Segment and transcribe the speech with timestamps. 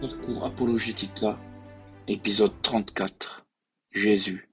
[0.00, 1.36] Parcours Apologetica,
[2.08, 3.44] épisode 34.
[3.90, 4.48] Jésus,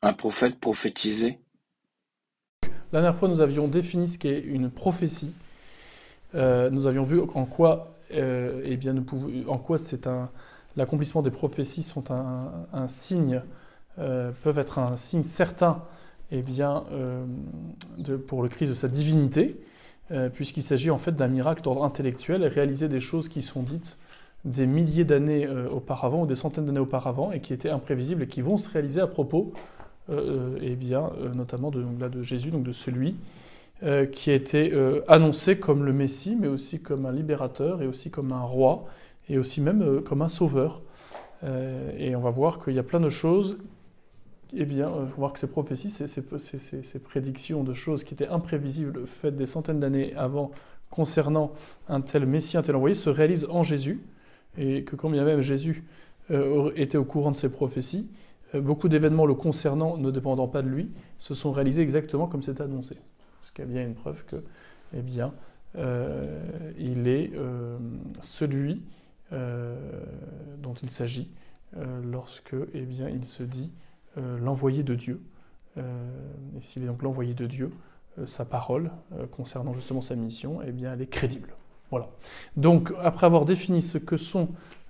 [0.00, 1.38] un prophète prophétisé
[2.62, 5.34] La dernière fois, nous avions défini ce qu'est une prophétie.
[6.34, 8.94] Euh, nous avions vu en quoi, euh, eh bien,
[9.46, 10.30] en quoi c'est un,
[10.76, 13.42] l'accomplissement des prophéties sont un, signe,
[13.98, 15.84] euh, peuvent être un signe certain,
[16.30, 16.84] eh bien,
[18.28, 19.60] pour le Christ de sa divinité,
[20.32, 23.98] puisqu'il s'agit en fait d'un miracle d'ordre intellectuel et réaliser des choses qui sont dites
[24.44, 28.28] des milliers d'années euh, auparavant ou des centaines d'années auparavant et qui étaient imprévisibles et
[28.28, 29.52] qui vont se réaliser à propos,
[30.10, 33.16] euh, eh bien, euh, notamment de, donc de Jésus, donc de celui
[33.82, 37.86] euh, qui a été euh, annoncé comme le Messie, mais aussi comme un libérateur et
[37.86, 38.84] aussi comme un roi
[39.28, 40.80] et aussi même euh, comme un sauveur.
[41.44, 43.58] Euh, et on va voir qu'il y a plein de choses.
[44.54, 48.04] Eh bien, euh, on va voir que ces prophéties, ces- ces- ces prédictions de choses
[48.04, 50.52] qui étaient imprévisibles, faites des centaines d'années avant,
[50.88, 51.50] concernant
[51.88, 54.00] un tel Messie, un tel envoyé, se réalisent en Jésus
[54.58, 55.84] et que quand bien même Jésus
[56.30, 58.08] euh, était au courant de ces prophéties,
[58.54, 62.42] euh, beaucoup d'événements le concernant, ne dépendant pas de lui, se sont réalisés exactement comme
[62.42, 62.96] c'était annoncé.
[63.42, 64.42] Ce qui est bien une preuve que,
[64.92, 65.32] eh bien,
[65.76, 66.40] euh,
[66.78, 67.32] il est
[68.22, 68.82] celui
[69.30, 71.28] dont il s'agit
[72.04, 73.72] lorsque, eh bien, il se dit
[74.16, 75.20] l'envoyé de Dieu.
[75.76, 77.70] Et s'il est donc l'envoyé de Dieu,
[78.26, 78.90] sa parole
[79.32, 81.54] concernant justement sa mission, eh bien, elle est crédible.
[81.90, 82.08] Voilà.
[82.56, 84.48] Donc, après avoir défini ce que sont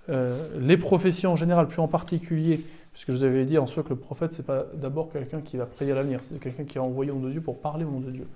[0.09, 3.83] euh, les prophéties en général, puis en particulier, puisque je vous avais dit en soi
[3.83, 6.81] que le prophète, c'est pas d'abord quelqu'un qui va prédire l'avenir, c'est quelqu'un qui est
[6.81, 8.27] envoyé au nom de Dieu pour parler au nom de Dieu.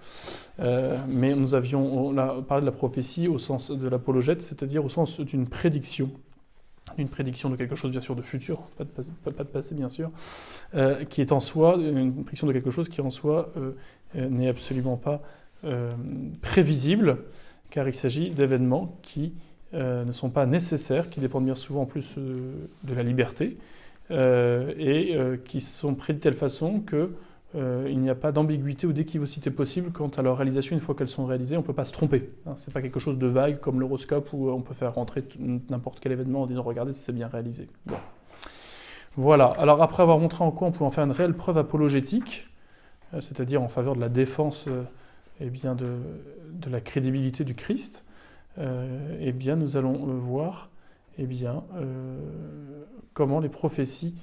[0.59, 4.85] Euh, mais nous avions on a parlé de la prophétie au sens de l'apologète, c'est-à-dire
[4.85, 6.11] au sens d'une prédiction,
[6.99, 10.11] d'une prédiction de quelque chose bien sûr de futur, pas de passé, bien sûr,
[10.75, 13.53] euh, qui est en soi une prédiction de quelque chose qui en soi
[14.15, 15.23] n'est absolument pas
[16.43, 17.19] prévisible,
[17.71, 19.35] car il s'agit d'événements qui
[19.75, 22.53] euh, ne sont pas nécessaires, qui dépendent bien souvent en plus euh,
[22.85, 23.59] de la liberté,
[24.11, 27.13] euh, et qui sont prédits de telle façon que
[27.57, 30.77] euh, il n'y a pas d'ambiguïté ou d'équivocité possible quant à leur réalisation.
[30.77, 32.31] Une fois qu'elles sont réalisées, on ne peut pas se tromper.
[32.47, 35.25] Hein, c'est pas quelque chose de vague comme l'horoscope où on peut faire rentrer
[35.69, 37.69] n'importe quel événement en disant regardez si c'est bien réalisé.
[39.17, 39.47] Voilà.
[39.47, 42.49] Alors après avoir montré en quoi on pouvait en faire une réelle preuve apologétique,
[43.19, 44.69] c'est-à-dire en faveur de la défense
[45.41, 45.99] eh bien de,
[46.71, 48.05] la crédibilité du Christ,
[48.59, 50.71] euh, eh bien nous allons euh, voir
[51.19, 52.85] eh bien, euh,
[53.15, 54.15] comment les prophéties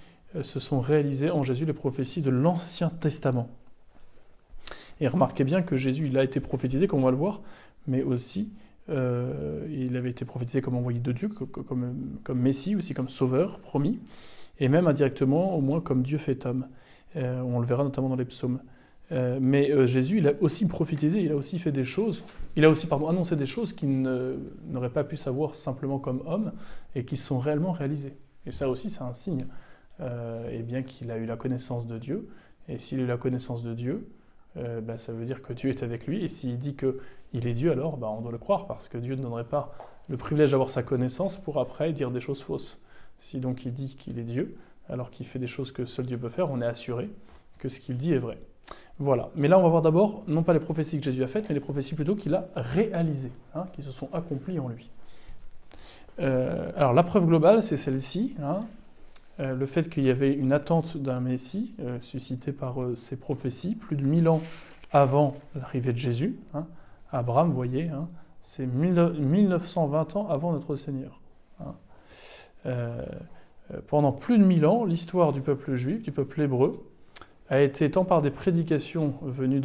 [0.42, 3.50] se sont réalisées en Jésus, les prophéties de l'Ancien Testament.
[5.00, 7.42] Et remarquez bien que Jésus, il a été prophétisé, comme on va le voir,
[7.88, 8.50] mais aussi
[8.90, 13.60] il avait été prophétisé comme envoyé de Dieu, co- co- comme, Messie, aussi comme sauveur
[13.60, 14.00] promis,
[14.60, 16.68] et même indirectement, au moins comme Dieu fait homme.
[17.16, 18.60] On le verra notamment dans les psaumes.
[19.12, 22.24] Euh, mais euh, Jésus, il a aussi prophétisé, il a aussi fait des choses,
[22.56, 26.52] il a aussi pardon, annoncé des choses qu'il n'aurait pas pu savoir simplement comme homme
[26.96, 28.18] et qui sont réellement réalisées.
[28.46, 29.46] Et ça aussi, c'est un signe,
[30.02, 32.28] euh, et bien qu'il a eu la connaissance de Dieu.
[32.68, 34.08] Et s'il a eu la connaissance de Dieu,
[34.82, 36.24] bah, ça veut dire que Dieu est avec lui.
[36.24, 39.16] Et s'il dit qu'il est Dieu, alors bah, on doit le croire, parce que Dieu
[39.16, 39.72] ne donnerait pas
[40.10, 42.80] le privilège d'avoir sa connaissance pour après dire des choses fausses.
[43.20, 44.58] Si donc il dit qu'il est Dieu,
[44.90, 47.10] alors qu'il fait des choses que seul Dieu peut faire, on est assuré
[47.60, 48.40] que ce qu'il dit est vrai.
[49.00, 49.30] Voilà.
[49.36, 51.54] Mais là, on va voir d'abord, non pas les prophéties que Jésus a faites, mais
[51.56, 54.90] les prophéties plutôt qu'il a réalisées, hein, qui se sont accomplies en lui.
[56.20, 58.36] Euh, alors, la preuve globale, c'est celle-ci.
[58.42, 58.62] hein.
[59.40, 63.76] Euh, le fait qu'il y avait une attente d'un Messie, euh, suscité par ces prophéties,
[63.76, 64.42] plus de 1000 ans
[64.92, 66.40] avant l'arrivée de Jésus.
[66.56, 66.66] hein.
[67.12, 67.90] Abraham, vous voyez,
[68.42, 71.22] c'est 1000 1920 ans avant notre Seigneur.
[73.88, 76.84] pendant plus de 1000 ans, l'histoire du peuple juif, du peuple hébreu,
[77.50, 79.62] a été tant par des prédications venues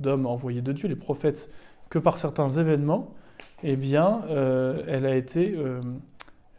[0.00, 1.50] d'hommes envoyés de Dieu, les prophètes,
[1.88, 3.14] que par certains événements,
[3.62, 5.80] eh bien, euh, elle a été, euh,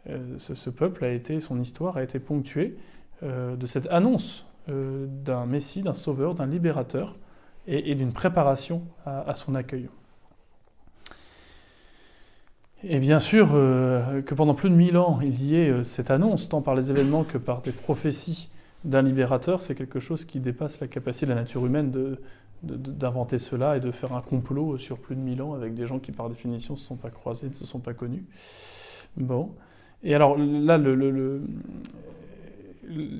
[0.08, 2.76] euh, ce, peuple a été, son histoire a été ponctuée
[3.22, 7.16] de cette annonce d'un Messie, d'un Sauveur, d'un Libérateur,
[7.66, 9.88] et, d'une préparation à, son accueil.
[12.82, 16.60] Et bien sûr que pendant plus de mille ans, il y ait cette annonce, tant
[16.60, 18.50] par les événements que par des prophéties
[18.84, 22.18] d'un libérateur, c'est quelque chose qui dépasse la capacité de la nature humaine de-
[22.62, 25.98] d'inventer cela et de faire un complot sur plus de mille ans avec des gens
[25.98, 28.24] qui, par définition, ne se sont pas croisés, ne se sont pas connus.
[29.16, 29.50] Bon.
[30.02, 30.78] Et alors là,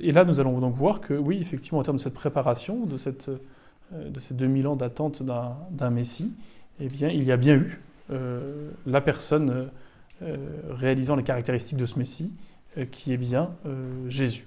[0.02, 2.96] et là, nous allons donc voir que, oui, effectivement, en termes de cette préparation, de,
[2.96, 6.32] cette, euh, de ces 2000 ans d'attente d'un Messie,
[6.80, 7.80] eh bien, il y a bien eu
[8.10, 9.68] euh, la personne
[10.22, 10.36] euh,
[10.70, 12.30] réalisant les caractéristiques de ce Messie,
[12.90, 13.50] qui est bien
[14.08, 14.46] Jésus.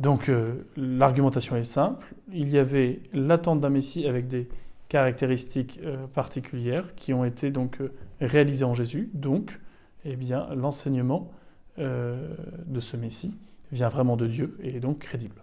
[0.00, 2.14] Donc euh, l'argumentation est simple.
[2.32, 4.48] Il y avait l'attente d'un Messie avec des
[4.88, 9.10] caractéristiques euh, particulières qui ont été donc euh, réalisées en Jésus.
[9.14, 9.60] Donc,
[10.04, 11.30] eh bien, l'enseignement
[11.76, 13.34] de ce Messie
[13.72, 15.42] vient vraiment de Dieu et est donc crédible.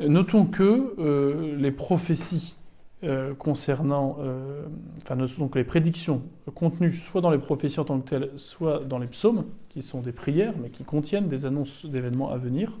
[0.00, 2.56] Notons que les prophéties
[3.38, 4.18] concernant,
[5.02, 6.22] enfin, donc les prédictions
[6.54, 10.00] contenues soit dans les prophéties en tant que telles, soit dans les psaumes, qui sont
[10.00, 12.72] des prières, mais qui contiennent des annonces d'événements à venir,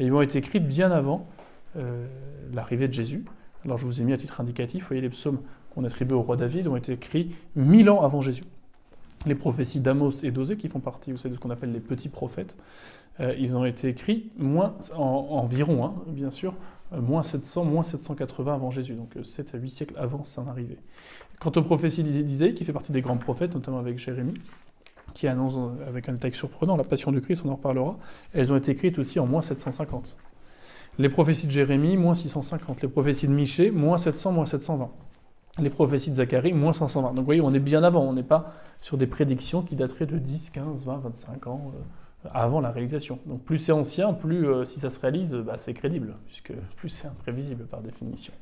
[0.00, 1.28] et ils ont été écrites bien avant
[2.52, 3.24] l'arrivée de Jésus.
[3.64, 5.40] Alors je vous ai mis à titre indicatif, vous voyez les psaumes
[5.74, 8.44] qu'on attribue au roi David ont été écrits mille ans avant Jésus.
[9.26, 11.80] Les prophéties d'Amos et d'Osée, qui font partie vous savez, de ce qu'on appelle les
[11.80, 12.56] petits prophètes,
[13.20, 16.56] euh, ils ont été écrits moins, environ, hein, bien sûr, euh,
[16.92, 20.78] moins 700, moins 780 avant Jésus, donc 7 euh, à 8 siècles avant son arrivée.
[21.40, 24.34] Quant aux prophéties d'Isaïe, qui fait partie des grands prophètes, notamment avec Jérémie,
[25.14, 25.56] qui annonce
[25.86, 27.96] avec un détail surprenant la passion du Christ, on en reparlera,
[28.32, 30.16] elles ont été écrites aussi en moins 750.
[30.98, 32.82] Les prophéties de Jérémie, moins 650.
[32.82, 34.90] Les prophéties de Michée, moins 700, moins 720.
[35.60, 37.10] Les prophéties de Zacharie, moins 520.
[37.10, 38.02] Donc vous voyez, on est bien avant.
[38.02, 41.78] On n'est pas sur des prédictions qui dateraient de 10, 15, 20, 25 ans euh,
[42.32, 43.18] avant la réalisation.
[43.26, 46.88] Donc plus c'est ancien, plus euh, si ça se réalise, bah, c'est crédible, puisque plus
[46.88, 48.32] c'est imprévisible par définition.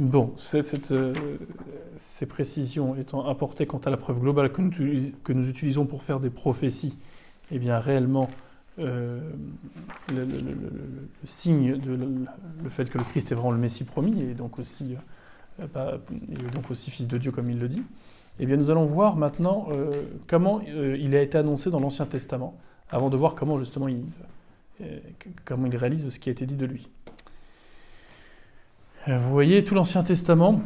[0.00, 1.36] Bon, euh,
[1.96, 4.62] ces précisions étant apportées quant à la preuve globale que
[5.32, 6.96] nous, utilisons pour faire des prophéties,
[7.50, 8.30] eh bien réellement,
[8.78, 9.20] euh,
[10.08, 10.26] le,
[11.26, 14.96] signe de le, fait que le Christ est vraiment le Messie promis et donc aussi,
[15.60, 15.98] euh,
[16.54, 17.82] donc aussi fils de Dieu comme il le dit,
[18.40, 19.90] eh bien nous allons voir maintenant euh,
[20.26, 22.56] comment il a été annoncé dans l'Ancien Testament,
[22.90, 24.02] avant de voir comment justement il,
[24.80, 26.88] il réalise ce qui a été dit de lui.
[29.06, 30.60] Vous voyez, tout l'Ancien Testament,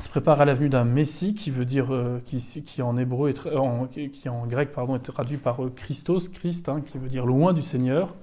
[0.00, 4.28] se prépare à l'avenue d'un Messie qui veut dire, euh, qui, en hébreu, est, qui
[4.28, 7.62] en grec pardon, est traduit par euh, Christos, Christ, hein, qui veut dire loin du
[7.62, 8.14] Seigneur.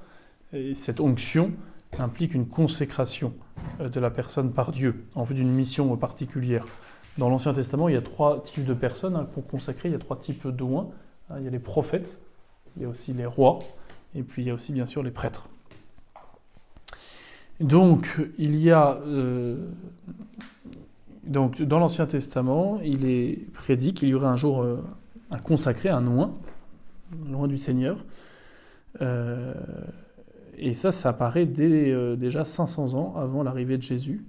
[0.54, 1.52] Et cette onction
[2.00, 3.34] implique une consécration
[3.82, 6.66] euh, de la personne par Dieu en vue d'une mission particulière.
[7.18, 9.96] Dans l'Ancien Testament, il y a trois types de personnes hein, pour consacrer, il y
[9.96, 10.90] a trois types d'oins.
[11.30, 12.20] Hein, il y a les prophètes,
[12.76, 13.60] il y a aussi les rois,
[14.14, 15.48] et puis il y a aussi bien sûr les prêtres.
[17.62, 19.00] Donc il y a
[21.26, 24.84] donc, dans l'Ancien Testament, il est prédit qu'il y aurait un jour euh,
[25.32, 26.36] un consacré, un loin,
[27.28, 27.98] loin du Seigneur.
[29.02, 29.54] Euh,
[30.58, 34.24] et ça, ça apparaît dès euh, déjà 500 ans avant l'arrivée de Jésus.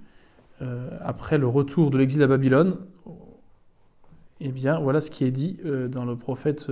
[1.01, 2.77] Après le retour de l'exil à Babylone,
[4.41, 5.59] eh bien, voilà ce qui est dit
[5.91, 6.67] dans le prophète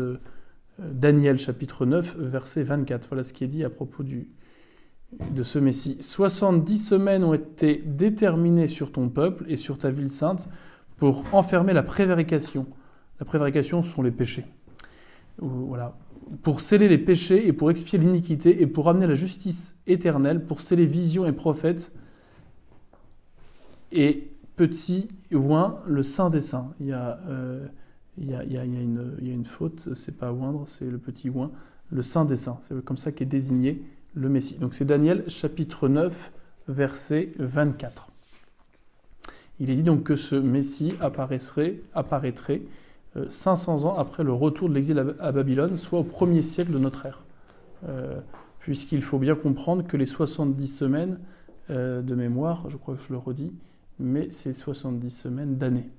[0.78, 3.08] Daniel, chapitre 9, verset 24.
[3.08, 5.96] Voilà ce qui est dit à propos de ce Messie.
[6.00, 10.48] 70 semaines ont été déterminées sur ton peuple et sur ta ville sainte
[10.96, 12.66] pour enfermer la prévarication.
[13.20, 14.44] La prévarication sont les péchés.
[15.38, 15.96] Voilà.
[16.42, 20.60] Pour sceller les péchés et pour expier l'iniquité et pour amener la justice éternelle, pour
[20.60, 21.92] sceller visions et prophètes
[23.92, 26.72] et petit oin, le saint des saints.
[26.80, 27.18] Il y a,
[28.18, 31.50] une, faute, c'est pas oindre, c'est le petit oin,
[31.90, 32.58] le saint des saints.
[32.62, 33.82] C'est comme ça qu'est désigné
[34.14, 34.56] le Messie.
[34.56, 36.32] Donc c'est Daniel chapitre 9,
[36.68, 38.10] verset 24.
[39.60, 42.62] Il est dit donc que ce Messie apparaîtrait, apparaîtrait
[43.28, 46.78] 500 euh, ans après le retour de l'exil à Babylone, soit au premier siècle de
[46.78, 47.22] notre ère.
[47.88, 48.20] Euh,
[48.58, 51.18] puisqu'il faut bien comprendre que les 70 semaines
[51.70, 53.52] euh, de mémoire, je crois que je le redis,
[53.98, 55.90] mais c'est 70 semaines d'années.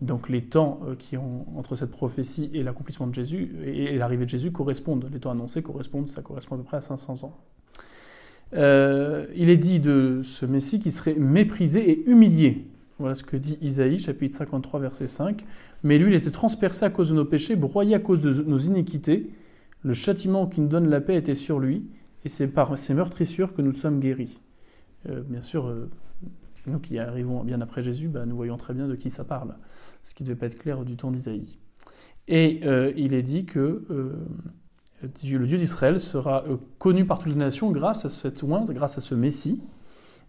[0.00, 4.26] Donc les temps euh, qui ont entre cette prophétie et l'accomplissement de Jésus et l'arrivée
[4.26, 5.08] de Jésus correspondent.
[5.12, 7.36] Les temps annoncés correspondent, ça correspond à peu près à 500 ans.
[8.54, 12.68] Euh, il est dit de ce Messie qui serait méprisé et humilié.
[12.98, 15.44] Voilà ce que dit Isaïe, chapitre 53, verset 5.
[15.82, 18.58] Mais lui, il était transpercé à cause de nos péchés, broyé à cause de nos
[18.58, 19.30] iniquités.
[19.82, 21.84] Le châtiment qui nous donne la paix était sur lui,
[22.24, 24.40] et c'est par ses meurtrissures que nous sommes guéris.
[25.08, 25.72] Euh, bien sûr,
[26.68, 29.54] nous qui arrivons bien après Jésus, bah, nous voyons très bien de qui ça parle
[30.02, 31.58] ce qui ne devait pas être clair du temps d'Isaïe.
[32.28, 34.12] Et euh, il est dit que euh,
[35.02, 38.98] le Dieu d'Israël sera euh, connu par toutes les nations grâce à cette ointe, grâce
[38.98, 39.62] à ce Messie.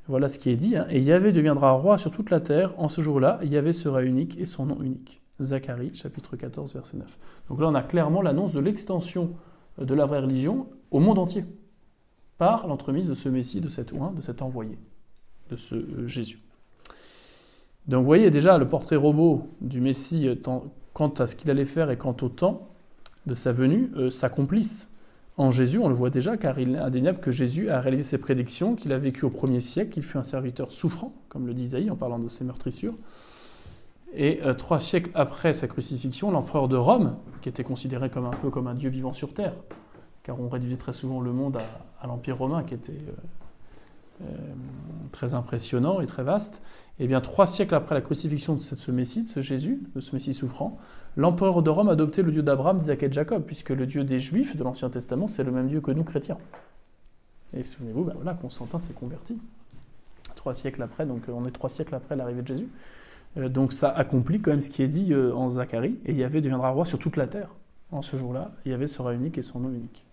[0.07, 0.75] Voilà ce qui est dit.
[0.75, 0.87] Hein.
[0.89, 2.73] Et Yahvé deviendra roi sur toute la terre.
[2.77, 5.21] En ce jour-là, Yahvé sera unique et son nom unique.
[5.41, 7.17] Zacharie, chapitre 14, verset 9.
[7.49, 9.31] Donc là, on a clairement l'annonce de l'extension
[9.77, 11.45] de la vraie religion au monde entier,
[12.37, 14.77] par l'entremise de ce Messie, de cet oint, de cet envoyé,
[15.49, 15.75] de ce
[16.07, 16.39] Jésus.
[17.87, 20.35] Donc vous voyez déjà le portrait robot du Messie euh,
[20.93, 22.67] quant à ce qu'il allait faire et quant au temps
[23.25, 24.89] de sa venue euh, s'accomplissent
[25.37, 25.79] en Jésus.
[25.79, 28.93] On le voit déjà car il est indéniable que Jésus a réalisé ses prédictions, qu'il
[28.93, 31.95] a vécu au premier siècle, qu'il fut un serviteur souffrant, comme le dit Isaïe en
[31.95, 32.95] parlant de ses meurtrissures.
[34.13, 38.31] Et euh, trois siècles après sa crucifixion, l'empereur de Rome, qui était considéré comme un
[38.31, 39.53] peu comme un dieu vivant sur terre,
[40.23, 41.57] car on réduisait très souvent le monde
[42.01, 43.01] à, l'Empire romain, qui était
[45.11, 46.61] très impressionnant et très vaste.
[46.99, 50.13] Et bien, trois siècles après la crucifixion de ce Messie, de ce Jésus, de ce
[50.13, 50.77] Messie souffrant,
[51.15, 54.03] l'empereur de Rome a adopté le Dieu d'Abraham, d'Isaac et de Jacob, puisque le Dieu
[54.03, 56.37] des Juifs de l'Ancien Testament, c'est le même Dieu que nous, chrétiens.
[57.53, 59.37] Et souvenez-vous, ben voilà, Constantin s'est converti.
[60.35, 62.69] Trois siècles après, donc on est trois siècles après l'arrivée de Jésus.
[63.37, 66.41] Euh, donc ça accomplit quand même ce qui est dit euh, en Zacharie, et Yahvé
[66.41, 67.55] deviendra roi sur toute la terre.
[67.91, 70.05] En ce jour-là, Yahvé sera unique et son nom unique.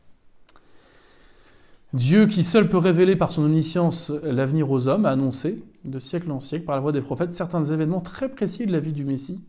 [1.97, 6.31] Dieu qui seul peut révéler par son omniscience l'avenir aux hommes a annoncé, de siècle
[6.31, 9.05] en siècle, par la voix des prophètes, certains événements très précis de la vie du
[9.05, 9.41] Messie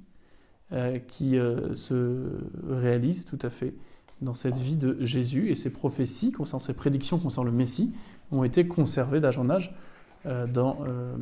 [0.71, 1.37] euh, qui
[1.73, 2.23] se
[2.69, 3.73] réalisent tout à fait
[4.21, 5.49] dans cette vie de Jésus.
[5.49, 7.91] Et ces prophéties, concernant ces prédictions concernant le Messie,
[8.31, 9.75] ont été conservées d'âge en âge
[10.25, 11.15] euh, dans euh,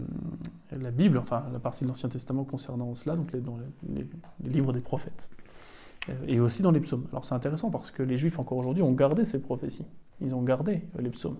[0.71, 3.57] la Bible, enfin la partie de l'Ancien Testament concernant cela, donc dans
[3.89, 4.07] les,
[4.49, 5.44] livres des prophètes, euh,
[6.27, 7.05] et aussi dans les psaumes.
[7.11, 9.85] Alors c'est intéressant parce que les Juifs encore aujourd'hui ont gardé ces prophéties,
[10.21, 11.37] ils ont gardé les psaumes.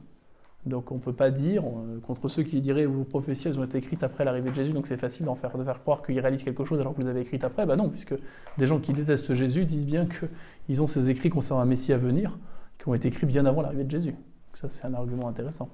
[0.66, 1.64] Donc on ne peut pas dire,
[2.08, 4.88] contre ceux qui diraient vos prophéties elles ont été écrites après l'arrivée de Jésus, donc
[4.88, 7.22] c'est facile d'en faire, de faire croire qu'ils réalisent quelque chose alors que vous avez
[7.22, 7.66] écrites après.
[7.68, 8.16] Ben non, puisque
[8.58, 11.98] des gens qui détestent Jésus disent bien qu'ils ont ces écrits concernant un Messie à
[11.98, 12.40] venir
[12.80, 14.12] qui ont été écrits bien avant l'arrivée de Jésus.
[14.12, 15.70] Donc ça c'est un argument intéressant.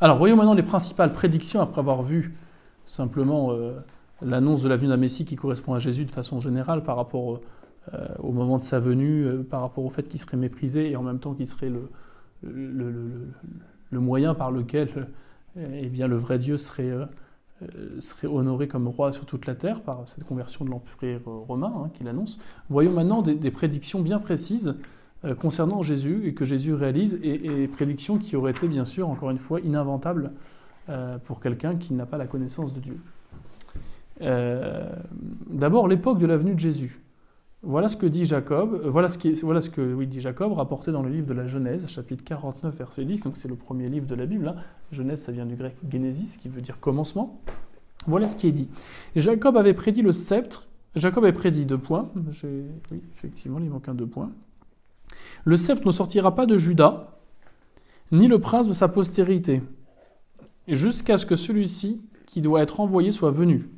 [0.00, 2.32] Alors, voyons maintenant les principales prédictions après avoir vu
[2.86, 3.72] simplement euh,
[4.22, 7.40] l'annonce de la venue d'un Messie qui correspond à Jésus de façon générale par rapport
[7.94, 10.96] euh, au moment de sa venue, euh, par rapport au fait qu'il serait méprisé et
[10.96, 11.70] en même temps qu'il serait
[12.42, 13.30] le,
[13.92, 15.08] moyen par lequel
[15.56, 16.92] eh bien, le vrai Dieu serait,
[18.22, 22.06] honoré comme roi sur toute la terre par cette conversion de l'Empire romain hein, qu'il
[22.06, 22.38] annonce.
[22.68, 24.76] Voyons maintenant des prédictions bien précises
[25.24, 29.30] euh, concernant Jésus et que Jésus réalise, et, prédictions qui auraient été bien sûr, encore
[29.30, 30.30] une fois, ininventables
[30.88, 33.00] euh, pour quelqu'un qui n'a pas la connaissance de Dieu.
[34.20, 34.90] Euh,
[35.50, 37.00] d'abord, l'époque de la venue de Jésus.
[37.62, 41.02] Voilà ce que dit Jacob, voilà ce, qui voilà ce que dit Jacob, rapporté dans
[41.02, 44.14] le livre de la Genèse, chapitre 49, verset 10, donc c'est le premier livre de
[44.14, 44.46] la Bible.
[44.48, 44.56] Hein.
[44.92, 47.40] Genèse, ça vient du grec genesis, qui veut dire commencement.
[48.06, 48.68] Voilà ce qui est dit.
[49.16, 53.94] Jacob avait prédit le sceptre, Jacob avait prédit deux points, oui, effectivement, il manque un
[53.94, 54.30] deux points.
[55.44, 57.18] Le sceptre ne sortira pas de Judas,
[58.12, 59.62] ni le prince de sa postérité,
[60.68, 63.68] jusqu'à ce que celui-ci qui doit être envoyé soit venu,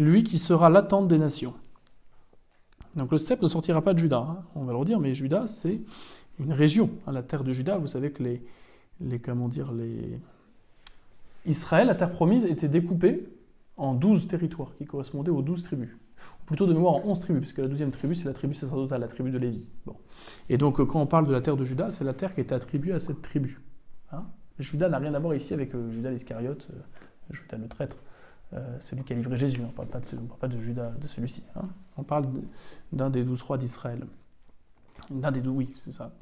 [0.00, 1.54] lui qui sera l'attente des nations.
[2.96, 4.42] Donc le sceptre ne sortira pas de Judas, hein.
[4.54, 5.80] on va le redire, mais Judas c'est
[6.40, 7.78] une région, hein, la terre de Judas.
[7.78, 8.42] Vous savez que les,
[9.00, 10.18] les comment dire, les
[11.46, 13.28] Israël, la terre promise, était découpée
[13.76, 15.96] en douze territoires qui correspondaient aux douze tribus
[16.50, 19.06] plutôt de mémoire en 11 tribus, puisque la douzième tribu, c'est la tribu sacerdotale, la
[19.06, 19.68] tribu de Lévi.
[19.86, 19.94] Bon.
[20.48, 22.40] Et donc, euh, quand on parle de la terre de Judas, c'est la terre qui
[22.40, 23.60] est attribuée à cette tribu.
[24.10, 24.24] Hein
[24.58, 26.80] Judas n'a rien à voir ici avec euh, Judas l'Iscariote, euh,
[27.30, 27.96] Judas le traître,
[28.80, 29.60] celui qui a livré Jésus.
[29.62, 31.42] On ne parle pas de, Judas, de celui-ci.
[31.56, 32.26] Hein on parle
[32.92, 34.06] d'un des douze rois d'Israël.
[35.10, 36.12] D'un des douze, oui, c'est ça.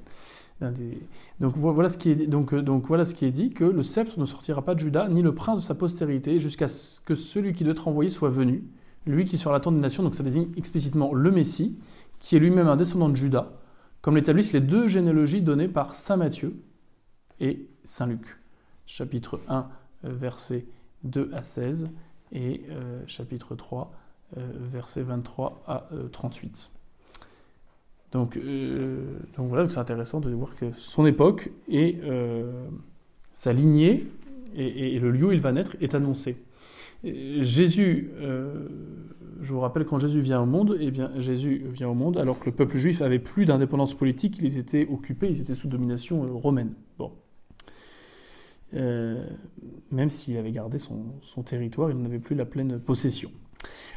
[1.40, 4.18] Donc, voilà ce qui est, donc, donc voilà ce qui est dit, que le sceptre
[4.18, 7.52] ne sortira pas de Judas, ni le prince de sa postérité, jusqu'à ce que celui
[7.52, 8.64] qui doit être envoyé soit venu
[9.08, 11.78] lui qui est sur la tente des nations, donc ça désigne explicitement le Messie,
[12.18, 13.50] qui est lui-même un descendant de Judas,
[14.00, 16.60] comme l'établissent les deux généalogies données par Saint Matthieu
[17.40, 18.38] et Saint Luc.
[18.86, 19.68] Chapitre 1,
[20.04, 20.66] versets
[21.04, 21.88] 2 à 16,
[22.32, 23.92] et euh, chapitre 3,
[24.36, 24.40] euh,
[24.72, 26.70] versets 23 à 38.
[26.70, 28.38] Euh, donc,
[29.36, 32.00] donc voilà, c'est intéressant de voir que son époque et
[33.32, 34.06] sa lignée
[34.56, 36.36] et, le lieu où il va naître est annoncé.
[37.04, 38.66] Jésus, euh,
[39.40, 42.40] je vous rappelle, quand Jésus vient au monde, eh bien, Jésus vient au monde alors
[42.40, 46.24] que le peuple juif avait plus d'indépendance politique, ils étaient occupés, ils étaient sous domination
[46.24, 46.72] euh, romaine.
[46.98, 47.12] Bon.
[48.74, 49.24] Euh,
[49.90, 53.30] même s'il avait gardé son, territoire, il n'en avait plus la pleine possession.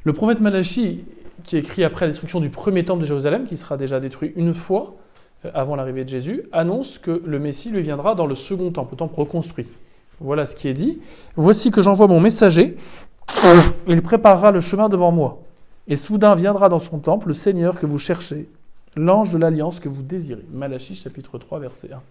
[0.04, 1.04] Le prophète Malachi,
[1.44, 4.54] qui écrit après la destruction du premier temple de Jérusalem, qui sera déjà détruit une
[4.54, 4.96] fois
[5.54, 8.98] avant l'arrivée de Jésus, annonce que le Messie lui viendra dans le second temple, le
[8.98, 9.68] temple reconstruit.
[10.20, 11.00] Voilà ce qui est dit.
[11.36, 12.78] Voici que j'envoie mon messager.
[13.88, 15.42] Il préparera le chemin devant moi.
[15.88, 18.48] Et soudain viendra dans son temple le Seigneur que vous cherchez,
[18.96, 20.46] l'ange de l'alliance que vous désirez.
[20.52, 22.02] Malachie chapitre 3 verset 1.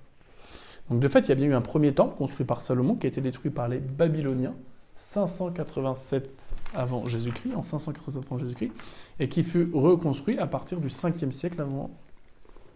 [0.88, 3.06] Donc de fait, il y a bien eu un premier temple construit par Salomon qui
[3.06, 4.54] a été détruit par les Babyloniens
[5.00, 8.72] 587 avant Jésus-Christ, en 587 avant Jésus-Christ,
[9.18, 11.90] et qui fut reconstruit à partir du 5e siècle avant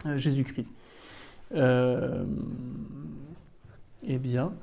[0.07, 0.67] euh, Jésus-Christ.
[1.55, 2.25] Euh,
[4.03, 4.55] eh bien,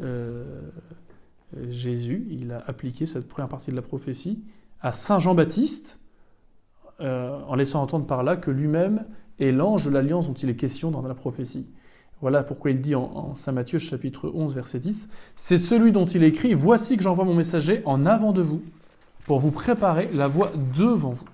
[0.00, 0.70] euh,
[1.68, 4.42] Jésus, il a appliqué cette première partie de la prophétie
[4.80, 5.98] à Saint Jean-Baptiste,
[7.00, 9.06] en laissant entendre par là que lui-même
[9.38, 11.68] est l'ange de l'alliance dont il est question dans la prophétie.
[12.20, 16.24] Voilà pourquoi il dit en, Saint Matthieu chapitre 11 verset 10, C'est celui dont il
[16.24, 18.62] écrit, Voici que j'envoie mon messager en avant de vous,
[19.24, 21.28] pour vous préparer la voie devant vous.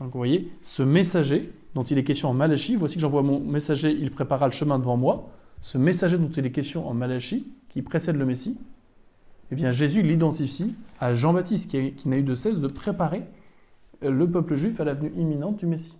[0.00, 3.38] Donc vous voyez, ce messager dont il est question en Malachie, Voici que j'envoie mon
[3.38, 5.30] messager, il préparera le chemin devant moi.
[5.60, 8.58] Ce messager dont il est question en Malachie, qui précède le Messie,
[9.52, 13.22] eh bien Jésus l'identifie à Jean-Baptiste, qui, qui n'a eu de cesse de préparer
[14.00, 15.94] le peuple juif à la venue imminente du Messie,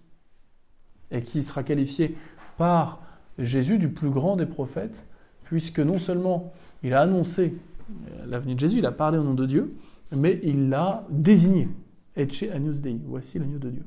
[1.12, 2.16] et qui sera qualifié
[2.58, 3.00] par
[3.38, 5.06] Jésus du plus grand des prophètes,
[5.44, 7.54] puisque non seulement il a annoncé
[7.90, 9.74] euh, la venue de Jésus, il a parlé au nom de Dieu,
[10.14, 11.68] mais il l'a désigné.
[12.16, 13.84] Ecce Agnus Dei, voici l'agneau de Dieu,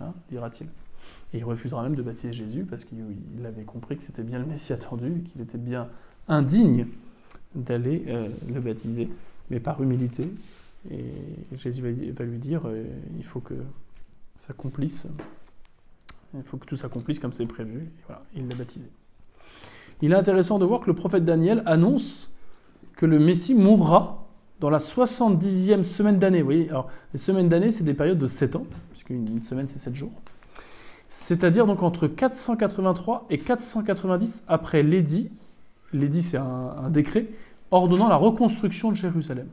[0.00, 0.68] hein, dira-t-il.
[1.34, 2.96] Et il refusera même de baptiser Jésus parce qu'il
[3.44, 5.88] avait compris que c'était bien le Messie attendu, qu'il était bien
[6.28, 6.86] indigne
[7.54, 9.10] d'aller euh, le baptiser,
[9.50, 10.30] mais par humilité.
[10.90, 11.04] Et
[11.56, 12.84] Jésus va, lui dire euh,
[13.16, 13.54] il faut que
[14.38, 15.06] s'accomplisse,
[16.36, 17.90] il faut que tout s'accomplisse comme c'est prévu.
[18.06, 18.88] Voilà, il l'a baptisé.
[20.02, 22.32] Il est intéressant de voir que le prophète Daniel annonce
[22.96, 24.24] que le Messie mourra
[24.60, 26.40] dans la 70e semaine d'année.
[26.40, 29.68] Vous voyez, alors les semaines d'année, c'est des périodes de 7 ans, puisqu'une une semaine,
[29.68, 30.12] c'est 7 jours.
[31.08, 35.30] C'est-à-dire donc entre 483 et 490 après l'édit,
[35.92, 37.26] l'édit c'est un, décret,
[37.70, 39.46] ordonnant la reconstruction de Jérusalem.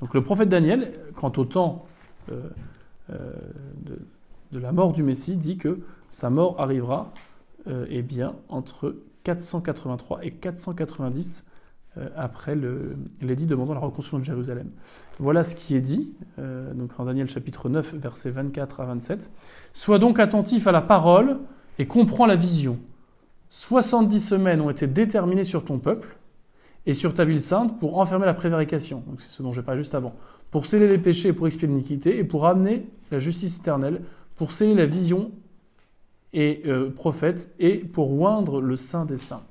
[0.00, 1.86] Donc le prophète Daniel, quant au temps
[2.30, 2.40] euh,
[3.10, 3.32] euh,
[3.84, 3.98] de,
[4.58, 5.80] la mort du Messie, dit que
[6.10, 7.12] sa mort arrivera
[7.68, 8.04] euh, eh
[8.48, 11.44] entre 483 et 490
[11.98, 12.56] euh, après
[13.20, 14.70] l'édit demandant la reconstruction de Jérusalem.
[15.18, 19.30] Voilà ce qui est dit, euh, donc en Daniel chapitre 9, versets 24 à 27.
[19.74, 21.38] Sois donc attentif à la parole
[21.78, 22.78] et comprends la vision.
[23.50, 26.16] 70 semaines ont été déterminées sur ton peuple
[26.86, 29.04] et sur ta ville sainte pour enfermer la prévarication.
[29.18, 30.14] C'est ce dont j'ai parlé juste avant.
[30.50, 34.00] Pour sceller les péchés et pour expier l'iniquité et pour amener la justice éternelle,
[34.36, 35.30] pour sceller la vision
[36.32, 39.44] et euh, prophète et pour oindre le saint des saints.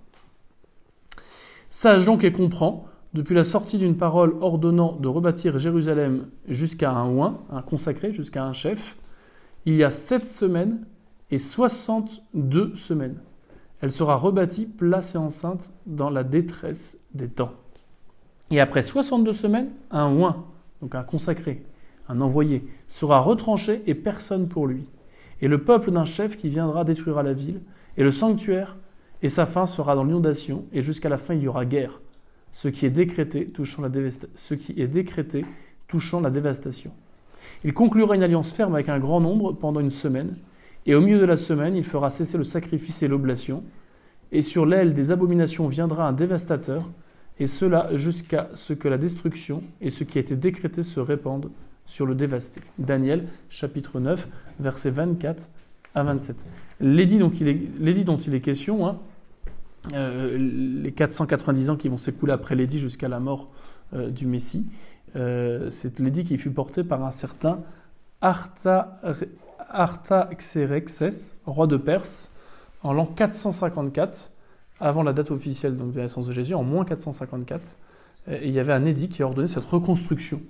[1.70, 7.10] Sage donc et comprend, depuis la sortie d'une parole ordonnant de rebâtir Jérusalem jusqu'à un
[7.10, 8.98] oin, un consacré, jusqu'à un chef,
[9.66, 10.86] il y a sept semaines
[11.30, 13.20] et soixante-deux semaines.
[13.82, 17.54] Elle sera rebâtie, placée enceinte dans la détresse des temps.
[18.52, 20.46] Et après 62 semaines, un oin,
[20.82, 21.64] donc un consacré,
[22.08, 24.88] un envoyé, sera retranché et personne pour lui.
[25.42, 27.62] Et le peuple d'un chef qui viendra détruira la ville,
[27.98, 28.78] et le sanctuaire
[29.22, 32.02] et sa fin sera dans l'inondation, et jusqu'à la fin il y aura guerre,
[32.52, 33.90] ce qui est décrété touchant la,
[34.36, 35.46] ce qui est décrété
[35.88, 36.92] touchant la dévastation.
[37.64, 40.38] Il conclura une alliance ferme avec un grand nombre pendant une semaine,
[40.86, 43.64] et au milieu de la semaine il fera cesser le sacrifice et l'oblation,
[44.32, 46.90] et sur l'aile des abominations viendra un dévastateur,
[47.40, 51.52] et cela jusqu'à ce que la destruction et ce qui a été décrété se répandent
[51.86, 52.62] sur le dévasté.
[52.78, 54.28] Daniel chapitre 9,
[54.60, 55.50] versets 24
[55.94, 56.46] à 27.
[56.80, 58.98] L'édit dont, il est question, hein,
[59.94, 63.50] euh, les 490 ans qui vont s'écouler après l'édit jusqu'à la mort
[63.94, 64.66] euh, du Messie.
[65.16, 67.60] Euh, c'est l'édit qui fut porté par un certain
[69.70, 72.32] Artaxerxès, roi de Perse,
[72.84, 74.32] en l'an 454,
[74.80, 77.78] avant la date officielle de la naissance de Jésus, en moins 454.
[78.28, 80.42] Et il y avait un édit qui a ordonné cette reconstruction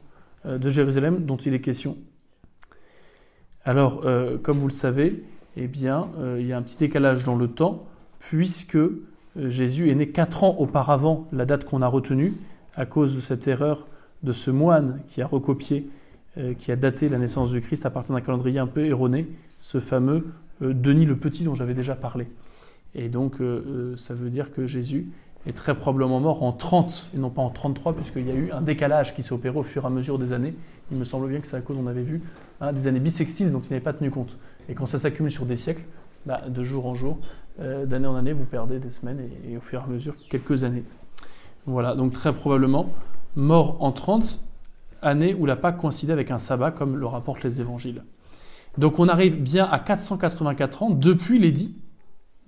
[0.45, 1.97] de Jérusalem dont il est question.
[3.63, 4.04] Alors,
[4.41, 5.23] comme vous le savez,
[5.56, 7.86] eh bien, il y a un petit décalage dans le temps,
[8.19, 8.77] puisque
[9.38, 12.34] euh, Jésus est né quatre ans auparavant la date qu'on a retenue,
[12.75, 13.88] à cause de cette erreur
[14.23, 15.89] de ce moine qui a recopié,
[16.38, 19.27] euh, qui a daté la naissance du Christ à partir d'un calendrier un peu erroné,
[19.58, 20.27] ce fameux
[20.62, 22.27] euh, Denis le Petit dont j'avais déjà parlé.
[22.93, 23.38] Et donc
[23.95, 25.08] ça veut dire que Jésus
[25.47, 28.51] est très probablement mort en 30 et non pas en 33, puisqu'il y a eu
[28.51, 30.54] un décalage qui s'est opéré au fur et à mesure des années.
[30.91, 32.21] Il me semble bien que c'est à cause, on avait vu,
[32.60, 34.38] hein, des années bissextiles dont il n'avait pas tenu compte.
[34.69, 35.84] Et quand ça s'accumule sur des siècles,
[36.25, 37.17] bah, de jour en jour,
[37.60, 40.63] euh, d'année en année, vous perdez des semaines et, au fur et à mesure quelques
[40.63, 40.84] années.
[41.65, 42.89] Voilà, donc très probablement
[43.36, 44.39] mort en 30
[45.01, 48.04] années où la Pâque coïncidait avec un sabbat, comme le rapportent les évangiles.
[48.77, 51.75] Donc on arrive bien à 484 ans depuis l'édit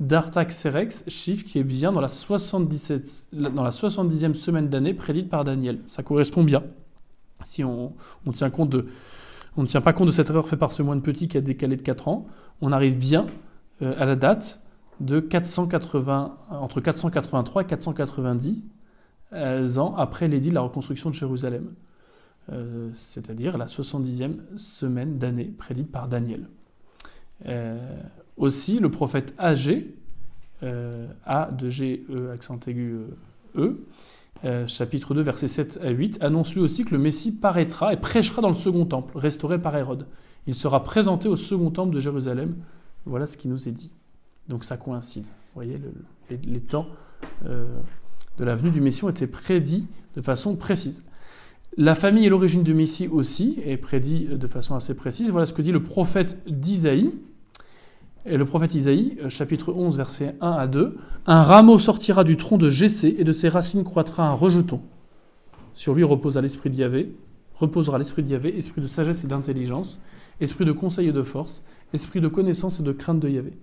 [0.07, 5.43] d'Artaxerxes, chiffre qui est bien dans la, 77, dans la 70e semaine d'année prédite par
[5.43, 5.79] Daniel.
[5.87, 6.63] Ça correspond bien.
[7.45, 7.93] Si on
[8.25, 11.75] ne tient pas compte de cette erreur faite par ce moine petit qui a décalé
[11.75, 12.27] de 4 ans,
[12.61, 13.27] on arrive bien
[13.81, 14.61] euh, à la date
[14.99, 18.69] de 480, entre 483 et 490
[19.33, 21.73] euh, ans après l'édit de la reconstruction de Jérusalem,
[22.51, 26.47] euh, c'est-à-dire la 70e semaine d'année prédite par Daniel.
[28.37, 29.93] Euh, aussi, le prophète Agé,
[31.25, 32.97] A de G, E, accent aigu,
[33.55, 33.77] E,
[34.67, 38.41] chapitre 2, versets 7 à 8, annonce lui aussi que le Messie paraîtra et prêchera
[38.41, 40.07] dans le second temple, restauré par Hérode.
[40.47, 42.55] Il sera présenté au second temple de Jérusalem.
[43.05, 43.91] Voilà ce qui nous est dit.
[44.49, 45.25] Donc ça coïncide.
[45.25, 45.79] Vous voyez,
[46.29, 46.87] les, temps
[47.45, 47.65] euh,
[48.37, 51.03] de la venue du Messie ont été prédits de façon précise.
[51.77, 55.31] La famille et l'origine du Messie aussi est prédit de façon assez précise.
[55.31, 57.13] Voilà ce que dit le prophète d'Isaïe.
[58.25, 62.37] Et le prophète Isaïe, euh, chapitre 11, versets 1 à 2, Un rameau sortira du
[62.37, 64.81] tronc de Jessé, et de ses racines croîtra un rejeton.
[65.73, 67.13] Sur lui reposera l'esprit d'Yahvé,
[67.55, 70.01] reposera l'esprit d'Yahvé, esprit de sagesse et d'intelligence,
[70.39, 73.53] esprit de conseil et de force, esprit de connaissance et de crainte de Yahvé.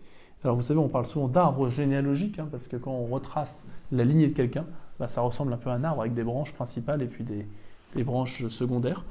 [0.45, 4.05] Alors vous savez, on parle souvent d'arbre généalogique, hein, parce que quand on retrace la
[4.05, 4.67] lignée de quelqu'un,
[4.99, 7.47] bah, ça ressemble un peu à un arbre avec des branches principales et puis des,
[7.95, 9.05] des branches secondaires.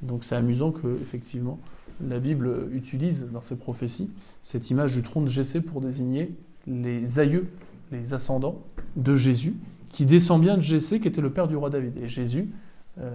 [0.00, 1.58] Donc c'est amusant que effectivement
[2.00, 4.10] la Bible utilise dans ses prophéties
[4.42, 6.34] cette image du tronc de Jessé pour désigner
[6.66, 7.48] les aïeux,
[7.90, 8.62] les ascendants
[8.96, 9.54] de Jésus,
[9.88, 11.98] qui descend bien de Jessé, qui était le père du roi David.
[11.98, 12.50] Et Jésus,
[12.98, 13.14] euh,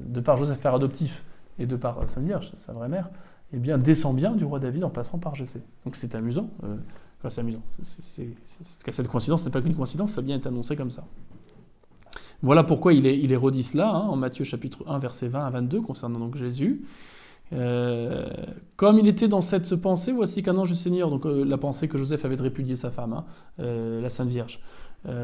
[0.00, 1.24] de par Joseph père adoptif
[1.58, 3.08] et de par Sainte Vierge, sa vraie mère,
[3.52, 5.60] eh bien, descend bien du roi David en passant par Jessé.
[5.84, 6.50] Donc c'est amusant.
[6.64, 6.76] Euh,
[7.28, 7.62] c'est amusant.
[7.82, 11.04] cette coïncidence n'est pas qu'une coïncidence, ça a bien été annoncé comme ça.
[12.42, 15.44] Voilà pourquoi il est, il est redit cela hein, en Matthieu chapitre 1, verset 20
[15.44, 16.80] à 22, concernant donc Jésus.
[17.52, 18.28] Euh,
[18.76, 21.88] comme il était dans cette pensée, voici qu'un ange du Seigneur, donc euh, la pensée
[21.88, 23.24] que Joseph avait de répudier sa femme, hein,
[23.58, 24.60] euh, la Sainte Vierge,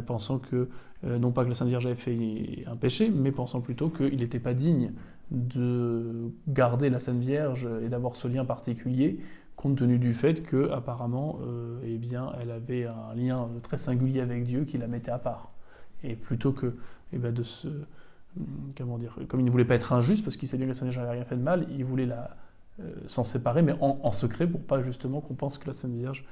[0.07, 0.71] pensant que,
[1.03, 4.39] non pas que la Sainte Vierge avait fait un péché, mais pensant plutôt qu'il n'était
[4.39, 4.93] pas digne
[5.31, 9.21] de garder la Sainte Vierge et d'avoir ce lien particulier,
[9.55, 11.41] compte tenu du fait que apparemment,
[11.85, 15.53] eh bien, elle avait un lien très singulier avec Dieu qui la mettait à part.
[16.03, 16.77] Et plutôt que
[17.13, 17.69] eh bien, de se
[18.77, 20.89] comment dire, comme il ne voulait pas être injuste, parce qu'il savait que la Sainte
[20.89, 22.09] Vierge n'avait rien fait de mal, il voulait
[22.81, 26.25] euh, s'en séparer, mais en, secret, pour pas justement qu'on pense que la Sainte Vierge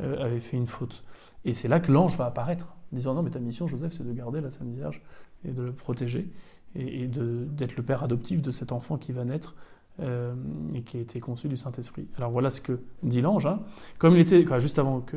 [0.00, 1.04] euh, avait fait une faute.
[1.44, 4.12] Et c'est là que l'ange va apparaître, disant non, mais ta mission, Joseph, c'est de
[4.12, 5.02] garder la Sainte Vierge
[5.44, 6.30] et de le protéger,
[6.74, 9.54] et, d'être le père adoptif de cet enfant qui va naître
[10.00, 10.34] euh,
[10.74, 12.06] et qui a été conçu du Saint-Esprit.
[12.16, 13.46] Alors voilà ce que dit l'ange.
[13.46, 13.60] Hein.
[13.98, 15.16] Comme il était, juste avant que,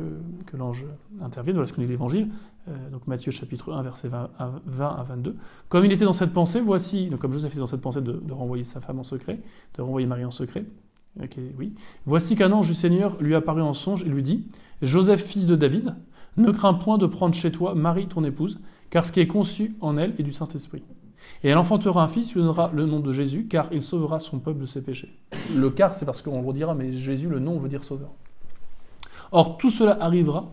[0.52, 0.84] l'ange
[1.22, 2.32] intervienne, voilà ce que dit l'Évangile, euh,
[2.90, 5.36] donc Matthieu chapitre 1, verset 20 à, 22.
[5.68, 8.20] Comme il était dans cette pensée, voici, donc comme Joseph était dans cette pensée de,
[8.30, 9.40] renvoyer sa femme en secret,
[9.76, 10.64] de renvoyer Marie en secret,
[11.58, 11.74] oui.
[12.06, 14.46] Voici qu'un ange du Seigneur lui apparut en songe et lui dit
[14.82, 15.94] Joseph, fils de David,
[16.36, 19.76] ne crains point de prendre chez toi Marie, ton épouse, car ce qui est conçu
[19.80, 20.82] en elle est du Saint-Esprit.
[21.42, 24.38] Et elle enfantera un fils, lui donnera le nom de Jésus, car il sauvera son
[24.40, 25.14] peuple de ses péchés.
[25.54, 28.10] Le car, c'est parce qu'on le redira, mais Jésus, le nom veut dire sauveur.
[29.32, 30.52] Or, tout cela arrivera,